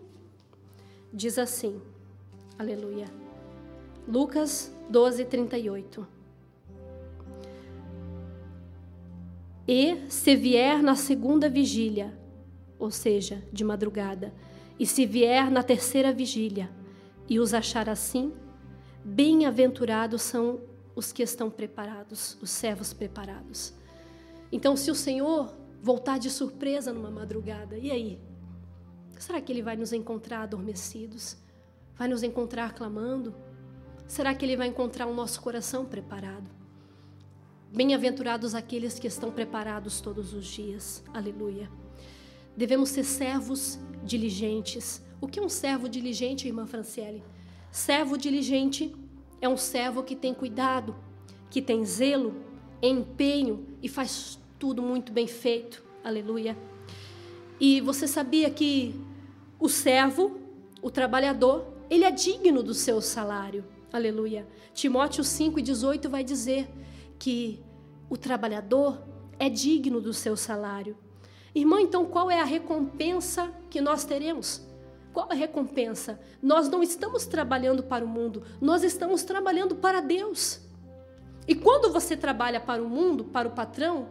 [1.12, 1.80] diz assim.
[2.56, 3.06] Aleluia.
[4.06, 6.06] Lucas 12, 38.
[9.66, 12.16] E se vier na segunda vigília,
[12.78, 14.32] ou seja, de madrugada,
[14.78, 16.70] e se vier na terceira vigília
[17.28, 18.32] e os achar assim,
[19.04, 20.60] bem-aventurados são
[20.94, 23.74] os que estão preparados, os servos preparados.
[24.50, 28.20] Então, se o Senhor voltar de surpresa numa madrugada, e aí?
[29.18, 31.36] Será que Ele vai nos encontrar adormecidos?
[31.94, 33.34] Vai nos encontrar clamando?
[34.06, 36.50] Será que Ele vai encontrar o nosso coração preparado?
[37.70, 41.04] Bem-aventurados aqueles que estão preparados todos os dias.
[41.12, 41.68] Aleluia.
[42.58, 45.00] Devemos ser servos diligentes.
[45.20, 47.22] O que é um servo diligente, irmã Franciele?
[47.70, 48.92] Servo diligente
[49.40, 50.96] é um servo que tem cuidado,
[51.48, 52.34] que tem zelo,
[52.82, 55.84] empenho e faz tudo muito bem feito.
[56.02, 56.58] Aleluia.
[57.60, 58.92] E você sabia que
[59.60, 60.40] o servo,
[60.82, 63.64] o trabalhador, ele é digno do seu salário.
[63.92, 64.44] Aleluia.
[64.74, 66.68] Timóteo 5,18 vai dizer
[67.20, 67.60] que
[68.10, 69.00] o trabalhador
[69.38, 70.96] é digno do seu salário.
[71.58, 74.64] Irmã, então qual é a recompensa que nós teremos?
[75.12, 76.20] Qual a recompensa?
[76.40, 80.60] Nós não estamos trabalhando para o mundo, nós estamos trabalhando para Deus.
[81.48, 84.10] E quando você trabalha para o mundo, para o patrão,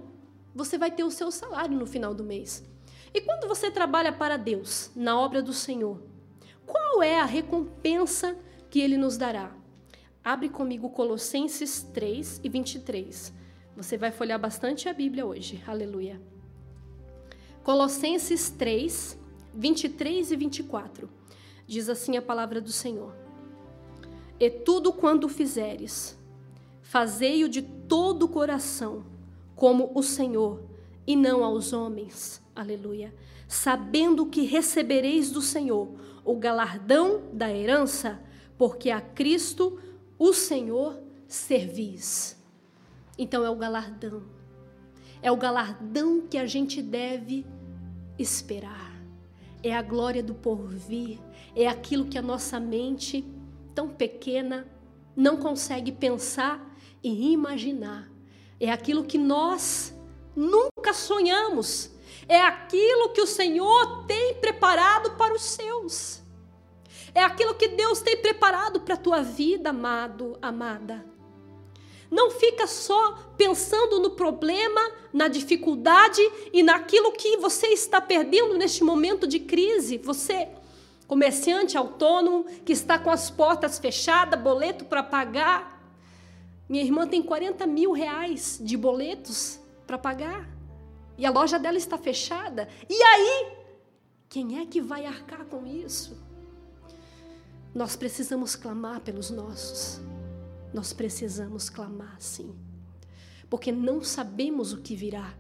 [0.53, 2.65] você vai ter o seu salário no final do mês.
[3.13, 6.01] E quando você trabalha para Deus, na obra do Senhor,
[6.65, 8.37] qual é a recompensa
[8.69, 9.55] que ele nos dará?
[10.21, 13.33] Abre comigo Colossenses 3 e 23.
[13.77, 15.63] Você vai folhear bastante a Bíblia hoje.
[15.65, 16.19] Aleluia.
[17.67, 19.19] Colossenses 3,
[19.53, 21.09] 23 e 24.
[21.67, 23.13] Diz assim a palavra do Senhor:
[24.39, 26.17] E tudo quando fizeres,
[26.81, 29.03] fazei-o de todo o coração,
[29.53, 30.63] como o Senhor,
[31.05, 32.41] e não aos homens.
[32.55, 33.13] Aleluia.
[33.49, 35.89] Sabendo que recebereis do Senhor
[36.23, 38.17] o galardão da herança,
[38.57, 39.77] porque a Cristo,
[40.17, 40.97] o Senhor,
[41.27, 42.41] servis.
[43.17, 44.23] Então é o galardão.
[45.21, 47.45] É o galardão que a gente deve
[48.17, 48.95] esperar.
[49.63, 51.19] É a glória do porvir.
[51.55, 53.25] É aquilo que a nossa mente,
[53.73, 54.67] tão pequena,
[55.15, 56.63] não consegue pensar
[57.03, 58.09] e imaginar.
[58.59, 59.93] É aquilo que nós
[60.35, 61.91] nunca sonhamos
[62.27, 66.21] é aquilo que o Senhor tem preparado para os seus.
[67.13, 71.05] É aquilo que Deus tem preparado para a tua vida, amado, amada.
[72.09, 74.81] Não fica só pensando no problema,
[75.11, 76.21] na dificuldade
[76.53, 79.97] e naquilo que você está perdendo neste momento de crise.
[79.97, 80.47] Você,
[81.07, 85.81] comerciante autônomo, que está com as portas fechadas, boleto para pagar.
[86.69, 90.57] Minha irmã tem 40 mil reais de boletos para pagar
[91.17, 92.69] e a loja dela está fechada.
[92.87, 93.51] E aí,
[94.29, 96.15] quem é que vai arcar com isso?
[97.73, 99.99] Nós precisamos clamar pelos nossos.
[100.73, 102.53] Nós precisamos clamar, sim.
[103.49, 105.33] Porque não sabemos o que virá.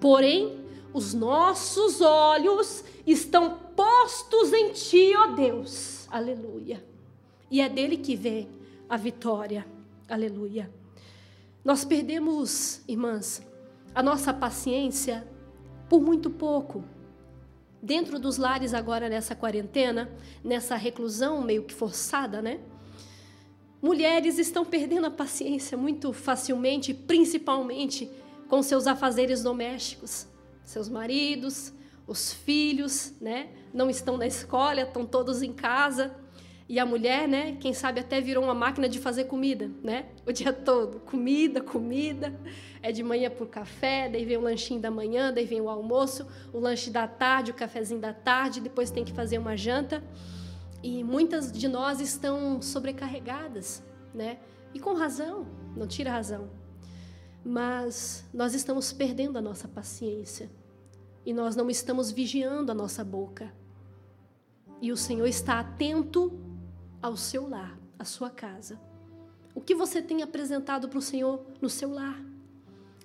[0.00, 6.06] Porém, os nossos olhos estão postos em Ti, ó Deus.
[6.10, 6.84] Aleluia.
[7.50, 8.48] E é dele que vem
[8.88, 9.66] a vitória.
[10.08, 10.70] Aleluia.
[11.64, 13.42] Nós perdemos, irmãs,
[13.94, 15.26] a nossa paciência
[15.88, 16.84] por muito pouco.
[17.82, 20.10] Dentro dos lares agora nessa quarentena,
[20.42, 22.60] nessa reclusão meio que forçada, né?
[23.84, 28.10] Mulheres estão perdendo a paciência muito facilmente, principalmente
[28.48, 30.26] com seus afazeres domésticos.
[30.64, 31.70] Seus maridos,
[32.06, 33.50] os filhos, né?
[33.74, 36.16] Não estão na escola, estão todos em casa.
[36.66, 40.06] E a mulher, né, quem sabe até virou uma máquina de fazer comida, né?
[40.26, 42.34] O dia todo, comida, comida.
[42.80, 46.26] É de manhã por café, daí vem o lanchinho da manhã, daí vem o almoço,
[46.54, 50.02] o lanche da tarde, o cafezinho da tarde, depois tem que fazer uma janta.
[50.84, 53.82] E muitas de nós estão sobrecarregadas,
[54.12, 54.38] né?
[54.74, 56.50] E com razão, não tira razão.
[57.42, 60.50] Mas nós estamos perdendo a nossa paciência.
[61.24, 63.50] E nós não estamos vigiando a nossa boca.
[64.78, 66.38] E o Senhor está atento
[67.00, 68.78] ao seu lar, à sua casa.
[69.54, 72.22] O que você tem apresentado para o Senhor no seu lar?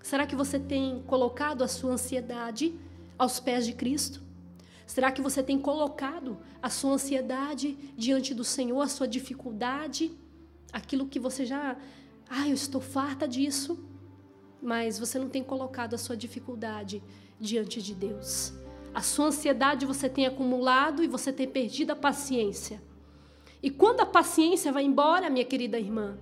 [0.03, 2.77] Será que você tem colocado a sua ansiedade
[3.17, 4.28] aos pés de Cristo?
[4.89, 10.11] Será que você tem colocado a sua ansiedade diante do Senhor, a sua dificuldade,
[10.73, 11.77] aquilo que você já,
[12.27, 13.77] ah, eu estou farta disso,
[14.59, 17.03] mas você não tem colocado a sua dificuldade
[17.39, 18.51] diante de Deus.
[18.91, 22.81] A sua ansiedade você tem acumulado e você tem perdido a paciência.
[23.61, 26.17] E quando a paciência vai embora, minha querida irmã,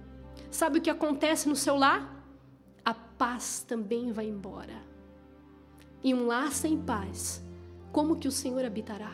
[0.51, 2.21] sabe o que acontece no seu lar?
[2.83, 4.83] A paz também vai embora.
[6.03, 7.46] E um lar sem paz,
[7.91, 9.11] como que o Senhor habitará?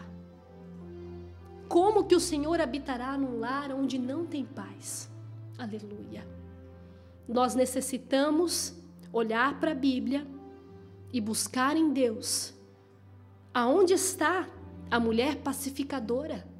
[1.68, 5.10] Como que o Senhor habitará num lar onde não tem paz?
[5.58, 6.28] Aleluia.
[7.28, 8.76] Nós necessitamos
[9.12, 10.28] olhar para a Bíblia
[11.12, 12.54] e buscar em Deus
[13.54, 14.48] aonde está
[14.90, 16.54] a mulher pacificadora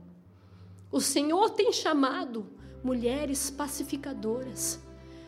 [0.94, 2.46] o Senhor tem chamado
[2.84, 4.80] mulheres pacificadoras,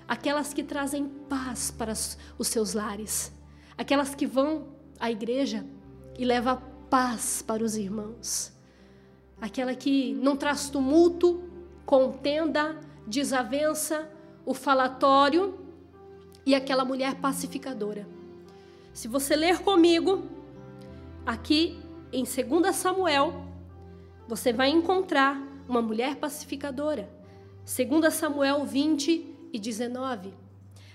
[0.07, 1.91] aquelas que trazem paz para
[2.37, 3.33] os seus lares,
[3.75, 4.67] aquelas que vão
[4.99, 5.65] à igreja
[6.19, 6.61] e levam
[6.95, 8.53] paz para os irmãos,
[9.41, 11.43] aquela que não traz tumulto,
[11.85, 14.09] contenda, desavença,
[14.45, 15.59] o falatório
[16.45, 18.07] e aquela mulher pacificadora.
[18.93, 20.23] Se você ler comigo,
[21.25, 21.77] aqui
[22.13, 23.45] em 2 Samuel,
[24.25, 25.37] você vai encontrar
[25.67, 27.09] uma mulher pacificadora.
[27.65, 30.33] Segundo Samuel 20 e 19.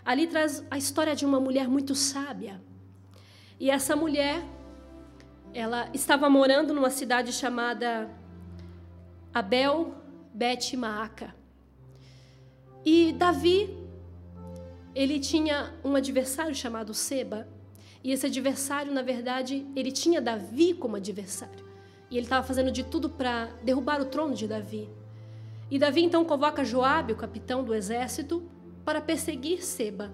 [0.03, 2.59] Ali traz a história de uma mulher muito sábia.
[3.59, 4.43] E essa mulher,
[5.53, 8.11] ela estava morando numa cidade chamada
[9.33, 9.95] Abel
[10.33, 11.35] Bet Maaca.
[12.85, 13.77] E Davi,
[14.95, 17.49] ele tinha um adversário chamado Seba.
[18.03, 21.65] E esse adversário, na verdade, ele tinha Davi como adversário.
[22.11, 24.89] E ele estava fazendo de tudo para derrubar o trono de Davi.
[25.71, 28.43] E Davi então convoca Joabe, o capitão do exército,
[28.85, 30.13] para perseguir Seba.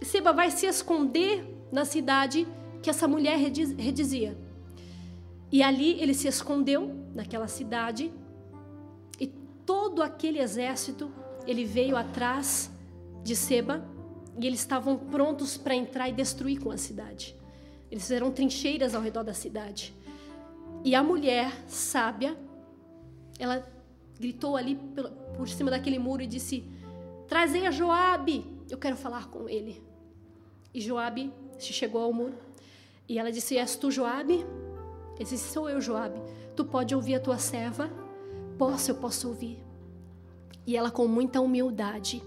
[0.00, 2.46] E Seba vai se esconder na cidade
[2.82, 4.36] que essa mulher redizia.
[5.50, 8.12] E ali ele se escondeu naquela cidade
[9.20, 9.26] e
[9.64, 11.10] todo aquele exército
[11.46, 12.70] ele veio atrás
[13.22, 13.84] de Seba
[14.38, 17.36] e eles estavam prontos para entrar e destruir com a cidade.
[17.90, 19.94] Eles fizeram trincheiras ao redor da cidade.
[20.84, 22.36] E a mulher sábia,
[23.38, 23.66] ela
[24.18, 24.78] gritou ali
[25.36, 26.64] por cima daquele muro e disse:
[27.28, 29.82] Trazei a Joabe, eu quero falar com ele.
[30.72, 32.34] E Joabe chegou ao muro
[33.08, 34.44] e ela disse: És tu Joabe?
[35.16, 36.20] Ele disse: Sou eu, Joabe.
[36.56, 37.90] Tu pode ouvir a tua serva?
[38.58, 39.64] Posso, eu posso ouvir.
[40.66, 42.22] E ela, com muita humildade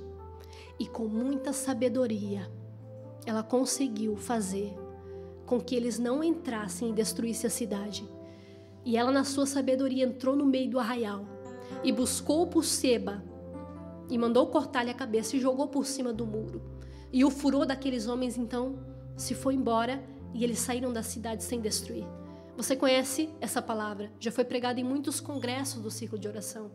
[0.80, 2.50] e com muita sabedoria,
[3.26, 4.74] ela conseguiu fazer
[5.46, 8.08] com que eles não entrassem e destruíssem a cidade.
[8.86, 11.26] E ela, na sua sabedoria, entrou no meio do arraial
[11.84, 13.24] e buscou por Seba
[14.10, 16.62] e mandou cortar-lhe a cabeça e jogou por cima do muro.
[17.12, 18.80] E o furor daqueles homens então
[19.16, 22.06] se foi embora e eles saíram da cidade sem destruir.
[22.58, 24.12] Você conhece essa palavra?
[24.20, 26.72] Já foi pregada em muitos congressos do círculo de oração.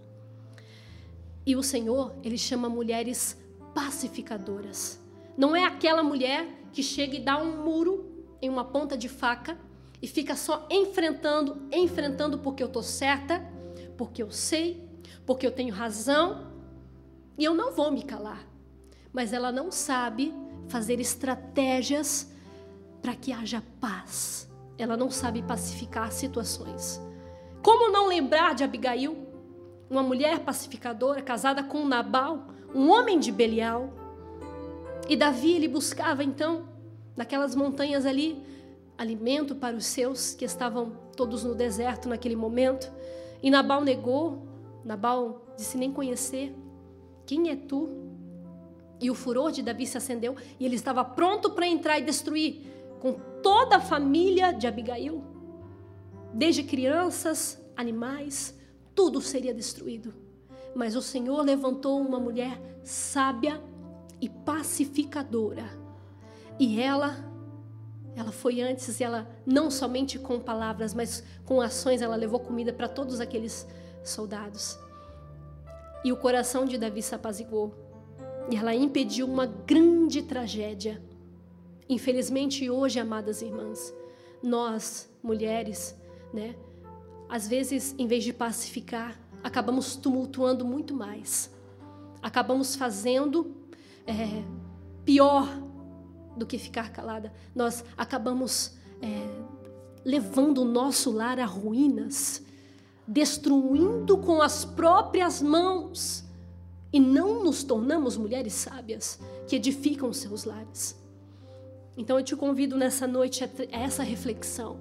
[1.44, 3.36] E o Senhor, ele chama mulheres
[3.74, 5.00] pacificadoras.
[5.36, 9.58] Não é aquela mulher que chega e dá um muro em uma ponta de faca
[10.00, 13.44] e fica só enfrentando, enfrentando porque eu tô certa,
[13.98, 14.88] porque eu sei,
[15.26, 16.52] porque eu tenho razão
[17.36, 18.46] e eu não vou me calar.
[19.12, 20.32] Mas ela não sabe
[20.68, 22.30] fazer estratégias
[23.02, 24.51] para que haja paz.
[24.78, 27.00] Ela não sabe pacificar situações.
[27.62, 29.16] Como não lembrar de Abigail,
[29.88, 33.92] uma mulher pacificadora casada com Nabal, um homem de Belial?
[35.08, 36.68] E Davi ele buscava então
[37.16, 38.42] naquelas montanhas ali
[38.96, 42.90] alimento para os seus que estavam todos no deserto naquele momento.
[43.42, 44.46] E Nabal negou,
[44.84, 46.54] Nabal disse nem conhecer.
[47.26, 47.88] Quem é tu?
[49.00, 52.66] E o furor de Davi se acendeu e ele estava pronto para entrar e destruir
[53.00, 55.22] com toda a família de Abigail.
[56.32, 58.58] Desde crianças, animais,
[58.94, 60.14] tudo seria destruído.
[60.74, 63.62] Mas o Senhor levantou uma mulher sábia
[64.20, 65.64] e pacificadora.
[66.58, 67.16] E ela,
[68.16, 72.72] ela foi antes, e ela não somente com palavras, mas com ações, ela levou comida
[72.72, 73.66] para todos aqueles
[74.02, 74.78] soldados.
[76.04, 77.74] E o coração de Davi se apaziguou.
[78.50, 81.02] E ela impediu uma grande tragédia.
[81.92, 83.94] Infelizmente, hoje, amadas irmãs,
[84.42, 85.94] nós, mulheres,
[86.32, 86.56] né,
[87.28, 91.50] às vezes, em vez de pacificar, acabamos tumultuando muito mais.
[92.22, 93.54] Acabamos fazendo
[94.06, 94.42] é,
[95.04, 95.46] pior
[96.34, 97.30] do que ficar calada.
[97.54, 99.28] Nós acabamos é,
[100.02, 102.42] levando o nosso lar a ruínas,
[103.06, 106.24] destruindo com as próprias mãos.
[106.90, 111.01] E não nos tornamos mulheres sábias que edificam seus lares.
[111.96, 114.78] Então eu te convido nessa noite a essa reflexão.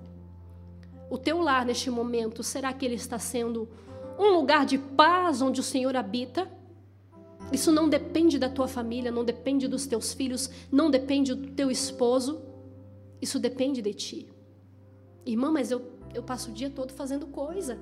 [1.09, 3.67] O teu lar neste momento, será que ele está sendo
[4.17, 6.47] um lugar de paz onde o Senhor habita?
[7.51, 11.69] Isso não depende da tua família, não depende dos teus filhos, não depende do teu
[11.69, 12.41] esposo.
[13.21, 14.29] Isso depende de ti.
[15.25, 15.81] Irmã, mas eu,
[16.13, 17.77] eu passo o dia todo fazendo coisa.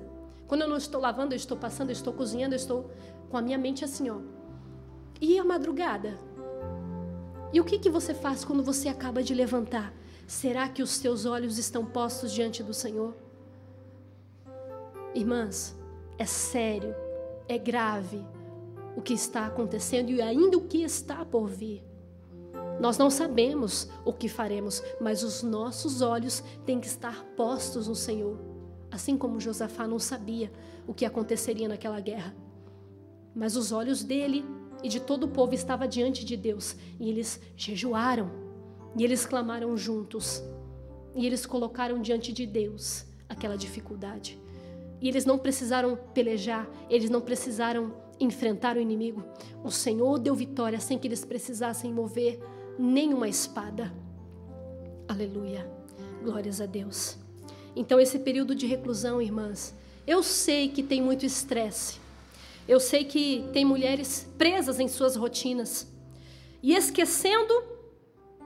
[0.48, 2.90] Quando eu não estou lavando, eu estou passando, eu estou cozinhando, eu estou
[3.28, 4.18] com a minha mente assim, ó.
[5.20, 6.18] E a madrugada?
[7.52, 9.92] E o que, que você faz quando você acaba de levantar?
[10.26, 13.14] Será que os teus olhos estão postos diante do Senhor?
[15.14, 15.76] Irmãs,
[16.16, 16.94] é sério,
[17.48, 18.24] é grave
[18.96, 21.82] o que está acontecendo e ainda o que está por vir.
[22.78, 27.94] Nós não sabemos o que faremos, mas os nossos olhos têm que estar postos no
[27.94, 28.38] Senhor.
[28.90, 30.50] Assim como Josafá não sabia
[30.86, 32.34] o que aconteceria naquela guerra.
[33.34, 34.44] Mas os olhos dele
[34.82, 36.76] e de todo o povo estava diante de Deus.
[36.98, 38.30] E eles jejuaram.
[38.96, 40.42] E eles clamaram juntos.
[41.14, 44.38] E eles colocaram diante de Deus aquela dificuldade.
[45.00, 49.24] E eles não precisaram pelejar, eles não precisaram enfrentar o inimigo.
[49.64, 52.38] O Senhor deu vitória sem que eles precisassem mover
[52.78, 53.92] nenhuma espada.
[55.08, 55.70] Aleluia.
[56.22, 57.18] Glórias a Deus.
[57.74, 59.74] Então, esse período de reclusão, irmãs,
[60.06, 61.99] eu sei que tem muito estresse.
[62.70, 65.92] Eu sei que tem mulheres presas em suas rotinas
[66.62, 67.52] e esquecendo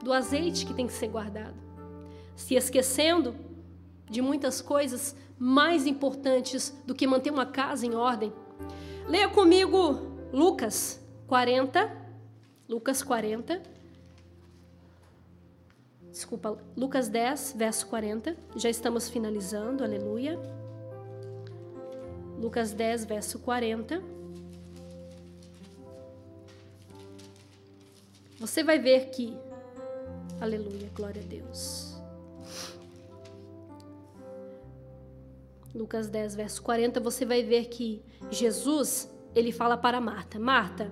[0.03, 1.53] do azeite que tem que ser guardado,
[2.35, 3.35] se esquecendo
[4.09, 8.33] de muitas coisas mais importantes do que manter uma casa em ordem.
[9.07, 11.95] Leia comigo Lucas 40,
[12.67, 13.61] Lucas 40.
[16.09, 18.35] Desculpa, Lucas 10, verso 40.
[18.55, 20.39] Já estamos finalizando, aleluia.
[22.39, 24.14] Lucas 10, verso 40.
[28.39, 29.37] Você vai ver que
[30.39, 31.95] Aleluia, glória a Deus.
[35.73, 40.91] Lucas 10, verso 40, você vai ver que Jesus, ele fala para Marta: Marta,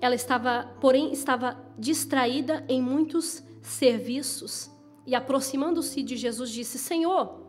[0.00, 4.70] ela estava, porém, estava distraída em muitos serviços
[5.06, 7.40] e aproximando-se de Jesus disse: Senhor,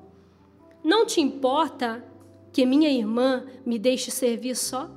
[0.84, 2.04] não te importa
[2.52, 4.90] que minha irmã me deixe servir só?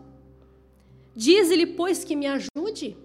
[1.14, 2.96] Diz-lhe, pois, que me ajude.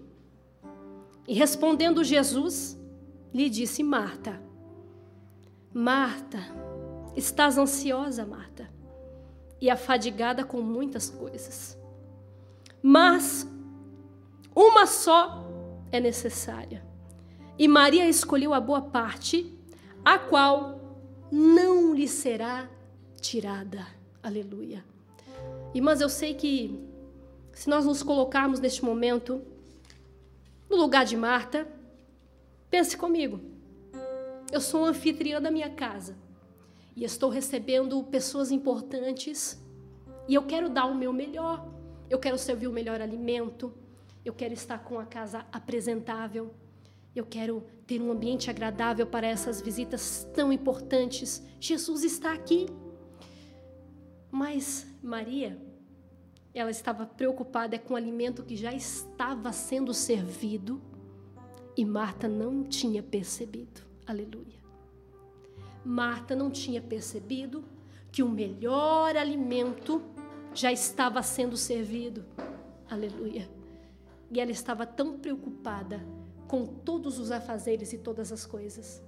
[1.26, 2.78] E respondendo Jesus,
[3.32, 4.40] lhe disse Marta:
[5.72, 6.38] Marta,
[7.16, 8.70] estás ansiosa, Marta,
[9.60, 11.78] e afadigada com muitas coisas.
[12.82, 13.46] Mas
[14.54, 15.44] uma só
[15.90, 16.84] é necessária.
[17.58, 19.52] E Maria escolheu a boa parte,
[20.04, 20.80] a qual
[21.32, 22.68] não lhe será
[23.20, 23.86] tirada.
[24.22, 24.84] Aleluia.
[25.74, 26.78] Irmãs, eu sei que
[27.52, 29.42] se nós nos colocarmos neste momento
[30.68, 31.66] no lugar de Marta,
[32.70, 33.40] pense comigo.
[34.52, 36.16] Eu sou anfitriã da minha casa
[36.94, 39.60] e estou recebendo pessoas importantes
[40.28, 41.68] e eu quero dar o meu melhor.
[42.10, 43.72] Eu quero servir o melhor alimento.
[44.24, 46.52] Eu quero estar com a casa apresentável.
[47.14, 51.42] Eu quero ter um ambiente agradável para essas visitas tão importantes.
[51.60, 52.66] Jesus está aqui.
[54.30, 55.58] Mas Maria,
[56.58, 60.80] ela estava preocupada com o alimento que já estava sendo servido
[61.76, 63.82] e Marta não tinha percebido.
[64.06, 64.56] Aleluia.
[65.84, 67.62] Marta não tinha percebido
[68.10, 70.02] que o melhor alimento
[70.54, 72.24] já estava sendo servido.
[72.88, 73.46] Aleluia.
[74.30, 76.00] E ela estava tão preocupada
[76.48, 79.02] com todos os afazeres e todas as coisas.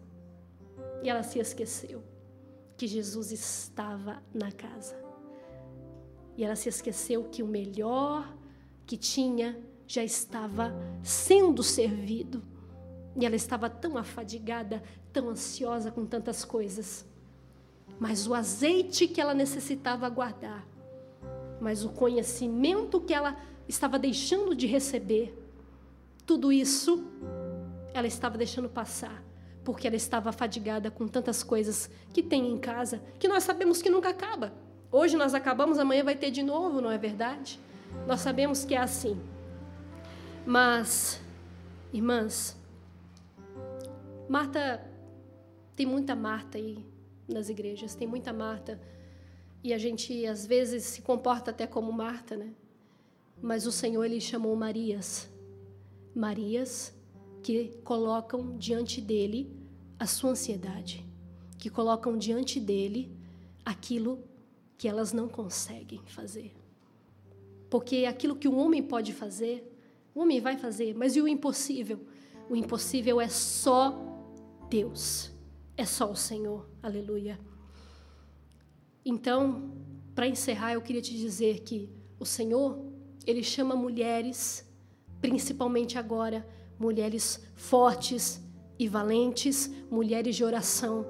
[1.02, 2.02] E ela se esqueceu
[2.76, 5.07] que Jesus estava na casa.
[6.38, 8.32] E ela se esqueceu que o melhor
[8.86, 9.58] que tinha
[9.88, 10.72] já estava
[11.02, 12.44] sendo servido.
[13.20, 14.80] E ela estava tão afadigada,
[15.12, 17.04] tão ansiosa com tantas coisas.
[17.98, 20.64] Mas o azeite que ela necessitava guardar,
[21.60, 23.36] mas o conhecimento que ela
[23.66, 25.36] estava deixando de receber,
[26.24, 27.04] tudo isso
[27.92, 29.24] ela estava deixando passar,
[29.64, 33.90] porque ela estava fadigada com tantas coisas que tem em casa, que nós sabemos que
[33.90, 34.67] nunca acaba.
[34.90, 37.60] Hoje nós acabamos, amanhã vai ter de novo, não é verdade?
[38.06, 39.20] Nós sabemos que é assim.
[40.46, 41.20] Mas,
[41.92, 42.56] irmãs,
[44.26, 44.82] Marta,
[45.76, 46.86] tem muita Marta aí
[47.28, 48.80] nas igrejas, tem muita Marta.
[49.62, 52.54] E a gente às vezes se comporta até como Marta, né?
[53.42, 55.30] Mas o Senhor ele chamou Marias.
[56.14, 56.94] Marias
[57.42, 59.54] que colocam diante dele
[59.98, 61.04] a sua ansiedade,
[61.58, 63.14] que colocam diante dele
[63.64, 64.24] aquilo
[64.78, 66.54] que elas não conseguem fazer.
[67.68, 69.76] Porque aquilo que o homem pode fazer,
[70.14, 72.00] o homem vai fazer, mas e o impossível?
[72.48, 73.98] O impossível é só
[74.70, 75.32] Deus,
[75.76, 76.66] é só o Senhor.
[76.82, 77.38] Aleluia.
[79.04, 79.70] Então,
[80.14, 82.78] para encerrar, eu queria te dizer que o Senhor
[83.26, 84.64] ele chama mulheres,
[85.20, 86.46] principalmente agora,
[86.78, 88.40] mulheres fortes
[88.78, 91.06] e valentes, mulheres de oração,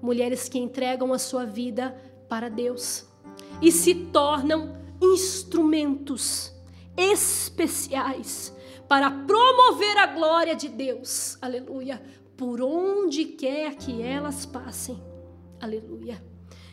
[0.00, 1.94] mulheres que entregam a sua vida
[2.32, 3.04] para Deus
[3.60, 4.72] e se tornam
[5.02, 6.50] instrumentos
[6.96, 8.56] especiais
[8.88, 11.36] para promover a glória de Deus.
[11.42, 12.02] Aleluia.
[12.34, 14.98] Por onde quer que elas passem.
[15.60, 16.24] Aleluia.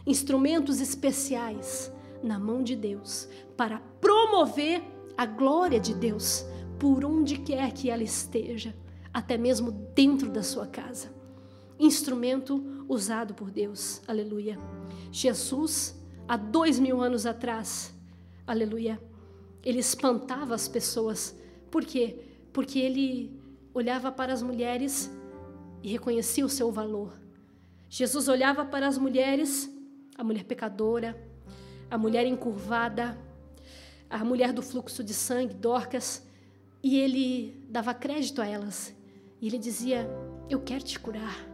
[0.07, 1.91] Instrumentos especiais
[2.24, 4.82] na mão de Deus para promover
[5.18, 6.45] a glória de Deus
[6.80, 8.74] por onde quer que ela esteja,
[9.14, 11.14] até mesmo dentro da sua casa.
[11.78, 14.60] Instrumento usado por Deus, aleluia.
[15.12, 15.96] Jesus,
[16.28, 17.94] há dois mil anos atrás,
[18.48, 19.00] aleluia,
[19.64, 21.38] ele espantava as pessoas.
[21.70, 22.20] Por quê?
[22.52, 23.40] Porque ele
[23.74, 25.10] olhava para as mulheres
[25.84, 27.14] e reconhecia o seu valor.
[27.88, 29.70] Jesus olhava para as mulheres,
[30.18, 31.16] a mulher pecadora,
[31.92, 33.18] a mulher encurvada,
[34.10, 36.28] a mulher do fluxo de sangue, Dorcas,
[36.82, 38.96] e ele dava crédito a elas.
[39.40, 40.10] E ele dizia:
[40.50, 41.49] Eu quero te curar.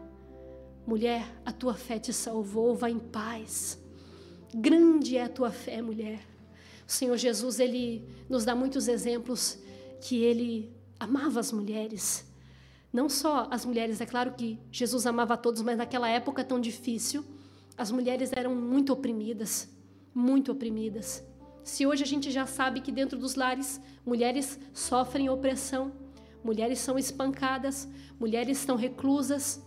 [0.86, 3.80] Mulher, a tua fé te salvou, vá em paz.
[4.54, 6.20] Grande é a tua fé, mulher.
[6.88, 9.58] O Senhor Jesus, ele nos dá muitos exemplos
[10.00, 12.26] que ele amava as mulheres.
[12.94, 17.26] Não só as mulheres, é claro que Jesus amava todos, mas naquela época tão difícil,
[17.78, 19.68] as mulheres eram muito oprimidas,
[20.14, 21.24] muito oprimidas.
[21.64, 25.92] Se hoje a gente já sabe que dentro dos lares mulheres sofrem opressão,
[26.44, 29.62] mulheres são espancadas, mulheres estão reclusas,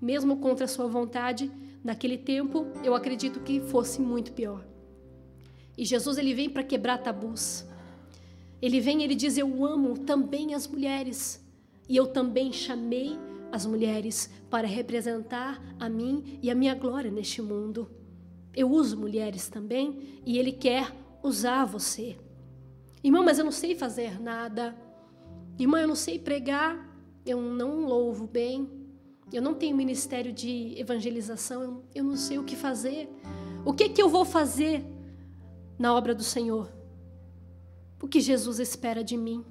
[0.00, 1.50] mesmo contra a sua vontade,
[1.82, 4.66] naquele tempo eu acredito que fosse muito pior.
[5.76, 7.66] E Jesus ele vem para quebrar tabus.
[8.60, 11.44] Ele vem, ele diz: "Eu amo também as mulheres".
[11.88, 13.18] E eu também chamei
[13.50, 17.90] as mulheres para representar a mim e a minha glória neste mundo.
[18.54, 20.92] Eu uso mulheres também e Ele quer
[21.22, 22.16] usar você.
[23.02, 24.76] Irmão, mas eu não sei fazer nada.
[25.58, 26.88] Irmã, eu não sei pregar.
[27.24, 28.68] Eu não louvo bem.
[29.32, 31.82] Eu não tenho ministério de evangelização.
[31.94, 33.08] Eu não sei o que fazer.
[33.64, 34.84] O que que eu vou fazer
[35.78, 36.70] na obra do Senhor?
[38.02, 39.44] O que Jesus espera de mim?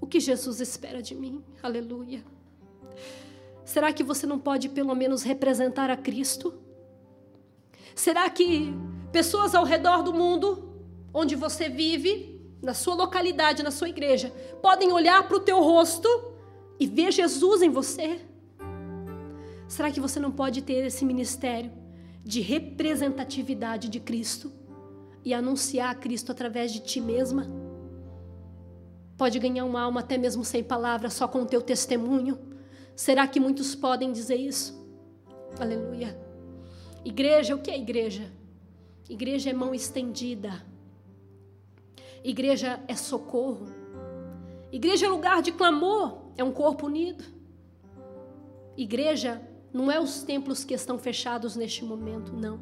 [0.00, 1.44] O que Jesus espera de mim?
[1.62, 2.24] Aleluia.
[3.64, 6.54] Será que você não pode pelo menos representar a Cristo?
[7.94, 8.72] Será que
[9.12, 10.72] pessoas ao redor do mundo,
[11.12, 14.30] onde você vive, na sua localidade, na sua igreja,
[14.62, 16.08] podem olhar para o teu rosto
[16.78, 18.29] e ver Jesus em você?
[19.70, 21.70] Será que você não pode ter esse ministério
[22.24, 24.52] de representatividade de Cristo
[25.24, 27.46] e anunciar a Cristo através de ti mesma?
[29.16, 32.36] Pode ganhar uma alma até mesmo sem palavras, só com o teu testemunho?
[32.96, 34.76] Será que muitos podem dizer isso?
[35.60, 36.20] Aleluia.
[37.04, 38.28] Igreja, o que é igreja?
[39.08, 40.66] Igreja é mão estendida.
[42.24, 43.68] Igreja é socorro.
[44.72, 47.22] Igreja é lugar de clamor, é um corpo unido.
[48.76, 49.40] Igreja
[49.72, 52.60] não é os templos que estão fechados neste momento, não.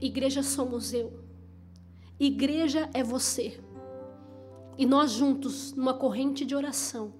[0.00, 1.12] Igreja somos eu.
[2.18, 3.60] Igreja é você.
[4.78, 7.14] E nós juntos, numa corrente de oração,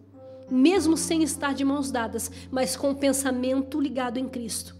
[0.50, 4.76] mesmo sem estar de mãos dadas, mas com o pensamento ligado em Cristo.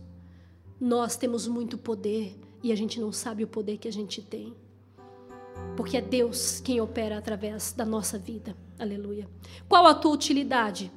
[0.81, 4.55] Nós temos muito poder e a gente não sabe o poder que a gente tem.
[5.77, 8.57] Porque é Deus quem opera através da nossa vida.
[8.79, 9.29] Aleluia.
[9.69, 10.93] Qual a tua utilidade?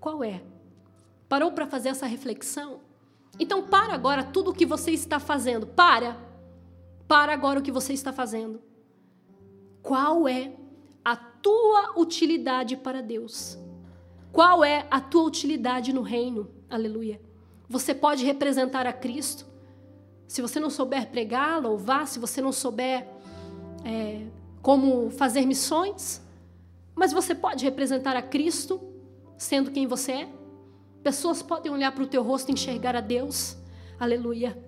[0.00, 0.42] Qual é?
[1.28, 2.80] Parou para fazer essa reflexão?
[3.38, 5.66] Então para agora tudo o que você está fazendo.
[5.66, 6.16] Para.
[7.06, 8.60] Para agora o que você está fazendo.
[9.82, 10.52] Qual é
[11.04, 13.58] a tua utilidade para Deus?
[14.32, 16.50] Qual é a tua utilidade no reino?
[16.68, 17.20] Aleluia.
[17.68, 19.46] Você pode representar a Cristo.
[20.26, 23.08] Se você não souber pregar, louvar, se você não souber
[23.84, 24.26] é,
[24.60, 26.22] como fazer missões,
[26.94, 28.80] mas você pode representar a Cristo
[29.36, 30.37] sendo quem você é.
[31.08, 33.56] Pessoas podem olhar para o teu rosto e enxergar a Deus.
[33.98, 34.62] Aleluia.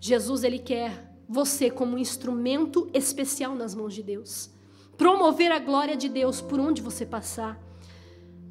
[0.00, 4.50] Jesus, Ele quer você como um instrumento especial nas mãos de Deus.
[4.98, 7.62] Promover a glória de Deus por onde você passar.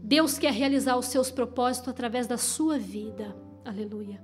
[0.01, 3.35] Deus quer realizar os seus propósitos através da sua vida.
[3.65, 4.23] Aleluia.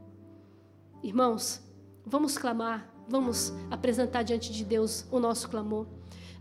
[1.03, 1.61] Irmãos,
[2.05, 5.87] vamos clamar, vamos apresentar diante de Deus o nosso clamor.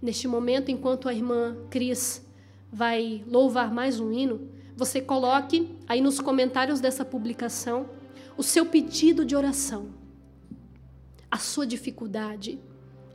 [0.00, 2.24] Neste momento, enquanto a irmã Cris
[2.70, 7.90] vai louvar mais um hino, você coloque aí nos comentários dessa publicação
[8.36, 9.88] o seu pedido de oração,
[11.28, 12.60] a sua dificuldade,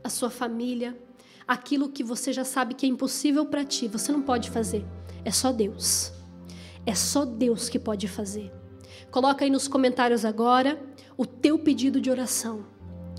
[0.04, 0.94] a sua família,
[1.48, 4.84] aquilo que você já sabe que é impossível para ti, você não pode fazer.
[5.24, 6.12] É só Deus.
[6.84, 8.52] É só Deus que pode fazer.
[9.10, 10.78] Coloca aí nos comentários agora
[11.16, 12.66] o teu pedido de oração,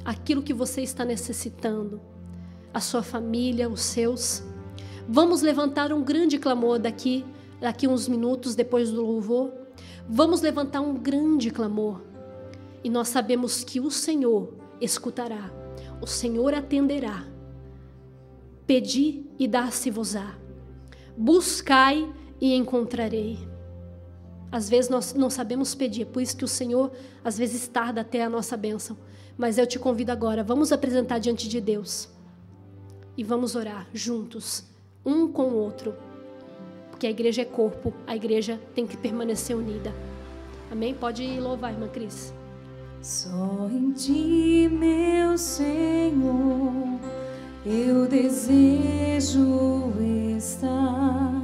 [0.05, 1.99] aquilo que você está necessitando,
[2.71, 4.43] a sua família, os seus.
[5.09, 7.25] Vamos levantar um grande clamor daqui,
[7.59, 9.51] daqui uns minutos depois do louvor.
[10.07, 12.01] Vamos levantar um grande clamor.
[12.83, 15.51] E nós sabemos que o Senhor escutará,
[16.01, 17.25] o Senhor atenderá.
[18.67, 20.35] Pedi e dá-se-vos-á.
[21.17, 23.39] Buscai e encontrarei.
[24.51, 26.91] Às vezes nós não sabemos pedir, é por isso que o Senhor
[27.23, 28.97] às vezes tarda até a nossa bênção.
[29.37, 32.09] Mas eu te convido agora, vamos apresentar diante de Deus
[33.17, 34.63] e vamos orar juntos,
[35.05, 35.95] um com o outro,
[36.95, 39.93] porque a igreja é corpo, a igreja tem que permanecer unida.
[40.71, 40.93] Amém?
[40.93, 42.33] Pode louvar, irmã Cris.
[43.01, 46.97] Só em ti, meu Senhor,
[47.65, 49.91] eu desejo
[50.37, 51.43] estar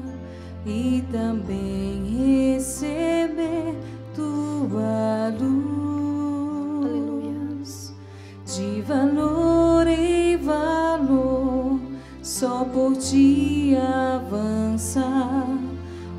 [0.66, 3.76] e também receber
[4.16, 7.36] tua luz Aleluia.
[8.46, 10.21] de valor em valor,
[12.42, 15.46] só por ti avançar.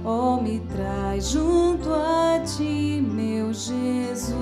[0.05, 4.37] Ó, me traz junto a ti, meu Jesus.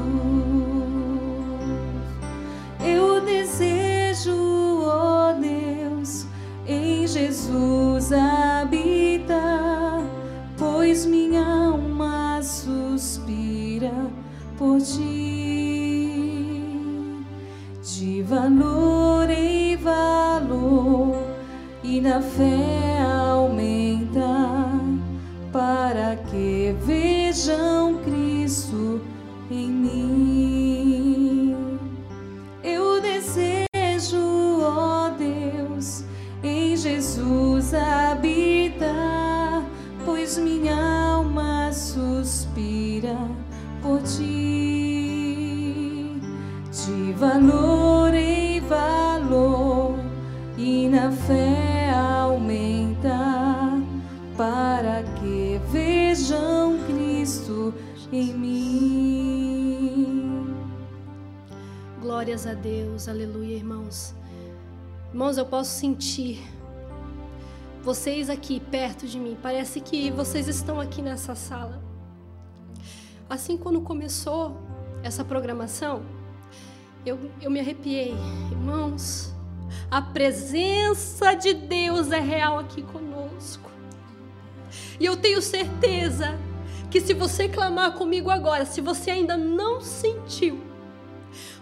[2.85, 6.27] Eu desejo, ó Deus,
[6.67, 10.03] em Jesus habitar,
[10.59, 13.95] pois minha alma suspira
[14.59, 15.81] por ti.
[17.83, 20.30] De valor em valor,
[22.01, 24.23] e fé aumenta
[25.53, 29.03] para que vejam Cristo
[29.51, 31.57] em mim.
[32.65, 36.05] Eu desejo, ó Deus,
[36.43, 39.63] em Jesus habitar,
[40.07, 40.77] pois minha
[41.17, 43.19] alma suspira
[43.83, 45.39] por ti.
[46.71, 47.80] Diva noite.
[56.31, 57.75] Vejam Cristo
[58.13, 59.67] em mim.
[62.01, 64.15] Glórias a Deus, aleluia, irmãos.
[65.09, 66.41] Irmãos, eu posso sentir
[67.83, 69.37] vocês aqui perto de mim.
[69.43, 71.83] Parece que vocês estão aqui nessa sala.
[73.29, 74.57] Assim, quando começou
[75.03, 76.03] essa programação,
[77.05, 78.15] eu, eu me arrepiei.
[78.53, 79.35] Irmãos,
[79.91, 83.80] a presença de Deus é real aqui conosco.
[85.01, 86.39] E eu tenho certeza
[86.91, 90.61] que se você clamar comigo agora, se você ainda não sentiu,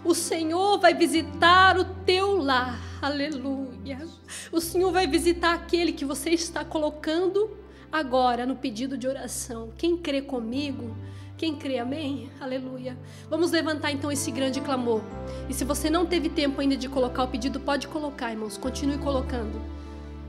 [0.03, 2.79] o Senhor vai visitar o teu lar.
[3.01, 4.05] Aleluia.
[4.51, 7.57] O Senhor vai visitar aquele que você está colocando
[7.89, 9.71] agora no pedido de oração.
[9.77, 10.95] Quem crê comigo,
[11.37, 12.29] quem crê, amém?
[12.41, 12.97] Aleluia.
[13.29, 15.01] Vamos levantar então esse grande clamor.
[15.47, 18.57] E se você não teve tempo ainda de colocar o pedido, pode colocar, irmãos.
[18.57, 19.61] Continue colocando.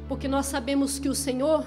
[0.09, 1.67] Porque nós sabemos que o Senhor,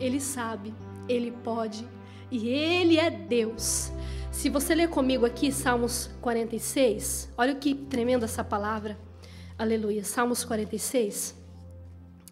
[0.00, 0.74] Ele sabe,
[1.08, 1.86] Ele pode
[2.30, 3.92] e Ele é Deus.
[4.30, 8.98] Se você ler comigo aqui Salmos 46, olha que tremenda essa palavra.
[9.58, 10.04] Aleluia.
[10.04, 11.34] Salmos 46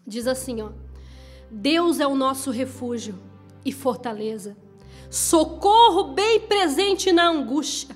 [0.05, 0.69] diz assim, ó:
[1.51, 3.15] Deus é o nosso refúgio
[3.65, 4.55] e fortaleza
[5.09, 7.95] socorro bem presente na angústia.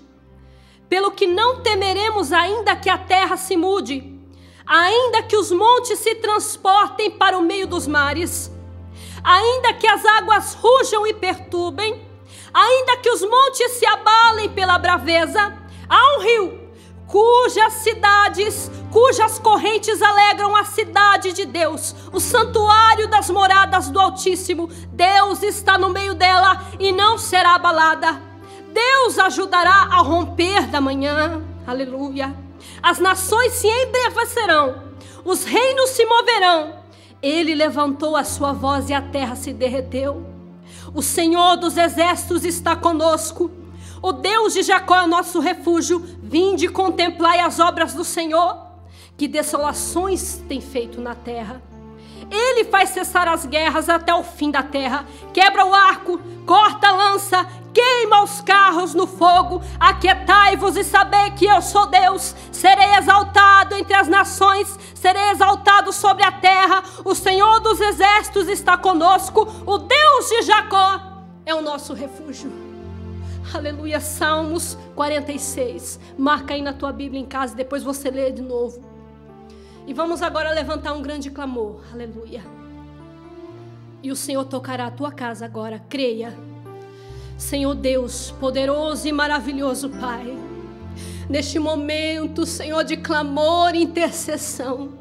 [0.88, 4.20] Pelo que não temeremos, ainda que a terra se mude,
[4.66, 8.52] ainda que os montes se transportem para o meio dos mares,
[9.24, 12.08] ainda que as águas rujam e perturbem,
[12.54, 15.54] ainda que os montes se abalem pela braveza,
[15.90, 16.62] há um rio
[17.12, 24.68] cujas cidades, cujas correntes alegram a cidade de Deus, o santuário das moradas do Altíssimo.
[24.94, 28.22] Deus está no meio dela e não será abalada.
[28.70, 31.44] Deus ajudará a romper da manhã.
[31.68, 32.34] Aleluia.
[32.82, 34.82] As nações se embrevecerão,
[35.26, 36.81] os reinos se moverão.
[37.22, 40.26] Ele levantou a sua voz e a terra se derreteu.
[40.94, 43.52] O Senhor dos exércitos está conosco.
[44.02, 46.00] O Deus de Jacó é o nosso refúgio.
[46.22, 48.58] Vinde e contemplai as obras do Senhor,
[49.16, 51.62] que desolações tem feito na terra.
[52.32, 56.92] Ele faz cessar as guerras até o fim da terra, quebra o arco, corta a
[56.94, 59.62] lança, queima os carros no fogo.
[59.78, 62.34] Aquietai-vos e sabei que eu sou Deus.
[62.50, 66.82] Serei exaltado entre as nações, serei exaltado sobre a terra.
[67.04, 71.02] O Senhor dos exércitos está conosco, o Deus de Jacó
[71.46, 72.50] é o nosso refúgio.
[73.54, 76.00] Aleluia, Salmos 46.
[76.18, 78.91] Marca aí na tua Bíblia em casa, depois você lê de novo.
[79.88, 81.82] E vamos agora levantar um grande clamor.
[81.92, 82.44] Aleluia.
[84.04, 86.36] E o Senhor tocará a tua casa agora, creia.
[87.38, 90.38] Senhor Deus, poderoso e maravilhoso Pai.
[91.30, 95.01] Neste momento, Senhor, de clamor e intercessão.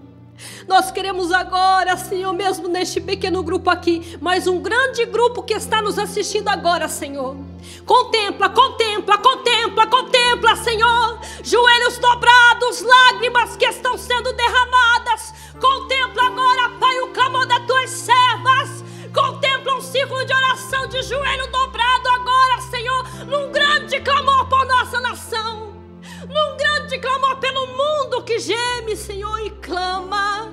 [0.66, 5.82] Nós queremos agora, Senhor, mesmo neste pequeno grupo aqui, mas um grande grupo que está
[5.82, 7.36] nos assistindo agora, Senhor.
[7.84, 11.20] Contempla, contempla, contempla, contempla, Senhor.
[11.42, 15.34] Joelhos dobrados, lágrimas que estão sendo derramadas.
[15.60, 18.84] Contempla agora, Pai, o clamor das tuas servas.
[19.14, 25.00] Contempla um ciclo de oração de joelho dobrado agora, Senhor, num grande clamor por nossa
[25.00, 25.70] nação
[26.28, 30.52] num grande clamor pelo mundo que geme, Senhor, e clama.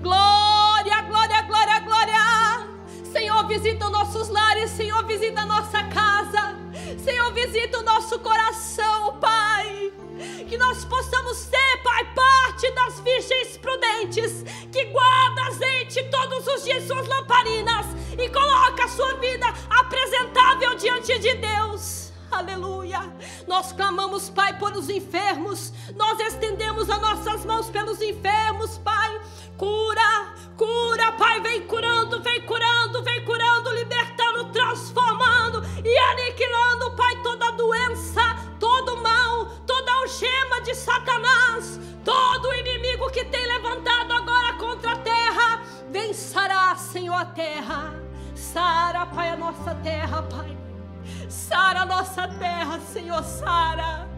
[0.00, 2.68] Glória, glória, glória, glória.
[3.12, 6.56] Senhor, visita os nossos lares, Senhor, visita nossa casa.
[7.02, 9.92] Senhor, visita o nosso coração, Pai.
[10.48, 16.84] Que nós possamos ser, Pai, parte das virgens prudentes que guarda azeite todos os dias
[16.84, 17.86] suas lamparinas
[18.18, 22.05] e coloca a sua vida apresentável diante de Deus.
[22.30, 23.00] Aleluia.
[23.46, 25.72] Nós clamamos, Pai, por os enfermos.
[25.94, 29.20] Nós estendemos as nossas mãos pelos enfermos, Pai.
[29.56, 31.40] Cura, cura, Pai.
[31.40, 38.22] Vem curando, vem curando, vem curando, libertando, transformando e aniquilando, Pai, toda doença,
[38.58, 45.62] todo mal, toda algema de Satanás, todo inimigo que tem levantado agora contra a terra.
[45.90, 47.94] Vencerá, Senhor, a terra.
[48.34, 50.65] Sara, Pai, a nossa terra, Pai.
[51.48, 54.08] Sara nossa terra, Senhor, Sara.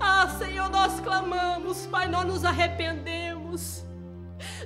[0.00, 3.84] Ah, Senhor, nós clamamos, Pai, nós nos arrependemos.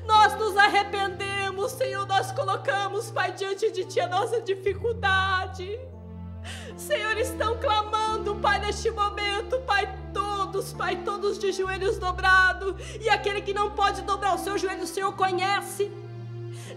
[0.06, 5.68] Nós nos arrependemos, Senhor, nós colocamos, Pai, diante de Ti a nossa dificuldade.
[6.76, 12.76] Senhor, estão clamando, Pai, neste momento, Pai, todos, Pai, todos de joelhos dobrados.
[13.00, 15.90] E aquele que não pode dobrar o seu joelho, o Senhor conhece.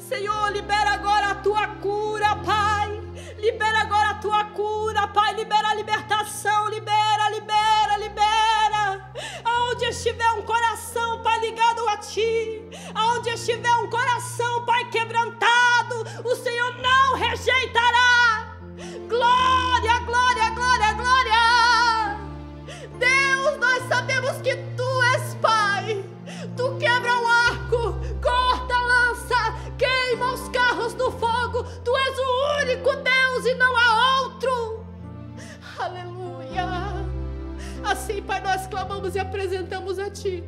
[0.10, 3.00] Senhor, libera agora a tua cura, Pai.
[3.38, 5.36] Libera agora a tua cura, Pai.
[5.36, 9.12] Libera a libertação, libera, libera, libera.
[9.46, 12.60] Aonde estiver um coração, Pai, ligado a ti.
[12.96, 17.99] Aonde estiver um coração, Pai, quebrantado, o Senhor não rejeitará.
[32.80, 34.86] único Deus e não há outro.
[35.78, 36.66] Aleluia.
[37.84, 40.44] Assim, Pai, nós clamamos e apresentamos a Ti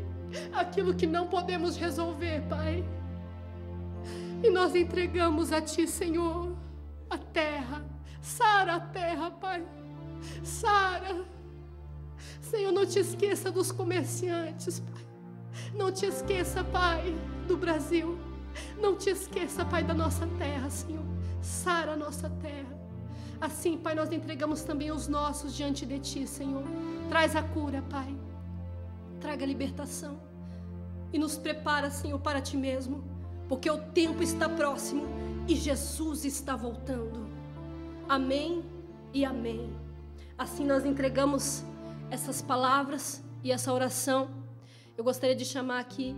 [0.53, 2.83] aquilo que não podemos resolver, Pai.
[4.43, 6.55] E nós entregamos a Ti, Senhor,
[7.09, 7.85] a terra.
[8.21, 9.63] Sara a terra, Pai.
[10.43, 11.25] Sara.
[12.39, 15.01] Senhor, não te esqueça dos comerciantes, Pai.
[15.73, 17.15] Não te esqueça, Pai,
[17.47, 18.17] do Brasil.
[18.79, 21.10] Não te esqueça, Pai, da nossa terra, Senhor.
[21.41, 22.79] Sara a nossa terra.
[23.39, 26.63] Assim, Pai, nós entregamos também os nossos diante de Ti, Senhor.
[27.09, 28.15] Traz a cura, Pai.
[29.19, 30.19] Traga a libertação.
[31.11, 33.03] E nos prepara, Senhor, para Ti mesmo.
[33.49, 35.03] Porque o tempo está próximo
[35.47, 37.27] e Jesus está voltando.
[38.07, 38.63] Amém
[39.13, 39.75] e amém.
[40.37, 41.63] Assim nós entregamos
[42.09, 44.29] essas palavras e essa oração.
[44.97, 46.15] Eu gostaria de chamar aqui,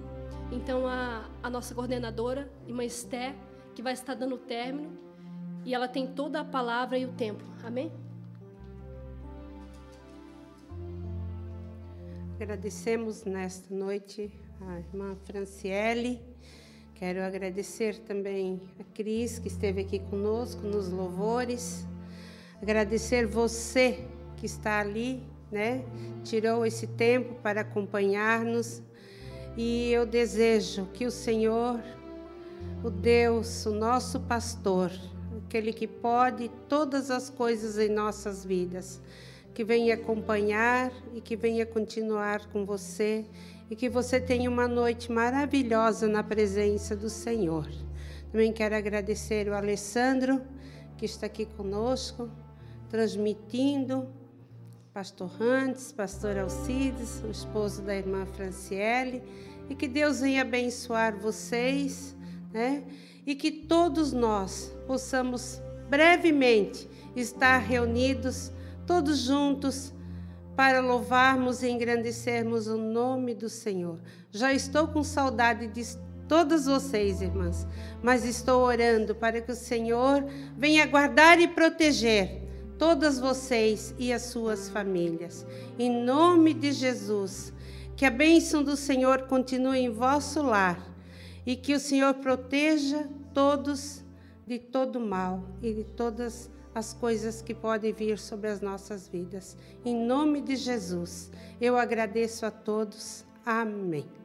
[0.51, 3.35] então, a, a nossa coordenadora, irmã Esté,
[3.73, 4.91] que vai estar dando o término.
[5.65, 7.43] E ela tem toda a palavra e o tempo.
[7.63, 7.91] Amém?
[12.35, 16.21] Agradecemos nesta noite a irmã Franciele.
[16.95, 21.87] Quero agradecer também a Cris, que esteve aqui conosco nos louvores.
[22.61, 24.05] Agradecer você
[24.35, 25.85] que está ali, né?
[26.23, 28.81] Tirou esse tempo para acompanhar-nos.
[29.55, 31.79] E eu desejo que o Senhor,
[32.83, 34.91] o Deus, o nosso pastor,
[35.45, 39.01] aquele que pode todas as coisas em nossas vidas,
[39.53, 43.25] que venha acompanhar e que venha continuar com você
[43.69, 47.67] e que você tenha uma noite maravilhosa na presença do Senhor.
[48.31, 50.41] Também quero agradecer o Alessandro,
[50.97, 52.29] que está aqui conosco,
[52.89, 54.07] transmitindo,
[54.93, 59.23] pastor Rantes, pastor Alcides, o esposo da irmã Franciele,
[59.69, 62.15] e que Deus venha abençoar vocês,
[62.51, 62.83] né?
[63.25, 68.51] E que todos nós possamos brevemente estar reunidos,
[68.85, 69.93] todos juntos,
[70.55, 73.99] para louvarmos e engrandecermos o nome do Senhor.
[74.31, 75.83] Já estou com saudade de
[76.27, 77.67] todas vocês, irmãs,
[78.01, 80.23] mas estou orando para que o Senhor
[80.57, 82.43] venha guardar e proteger
[82.77, 85.45] todas vocês e as suas famílias.
[85.77, 87.53] Em nome de Jesus,
[87.95, 90.92] que a bênção do Senhor continue em vosso lar
[91.45, 94.03] e que o Senhor proteja todos
[94.45, 99.57] de todo mal e de todas as coisas que podem vir sobre as nossas vidas.
[99.85, 101.31] Em nome de Jesus,
[101.61, 103.23] eu agradeço a todos.
[103.45, 104.22] Amém.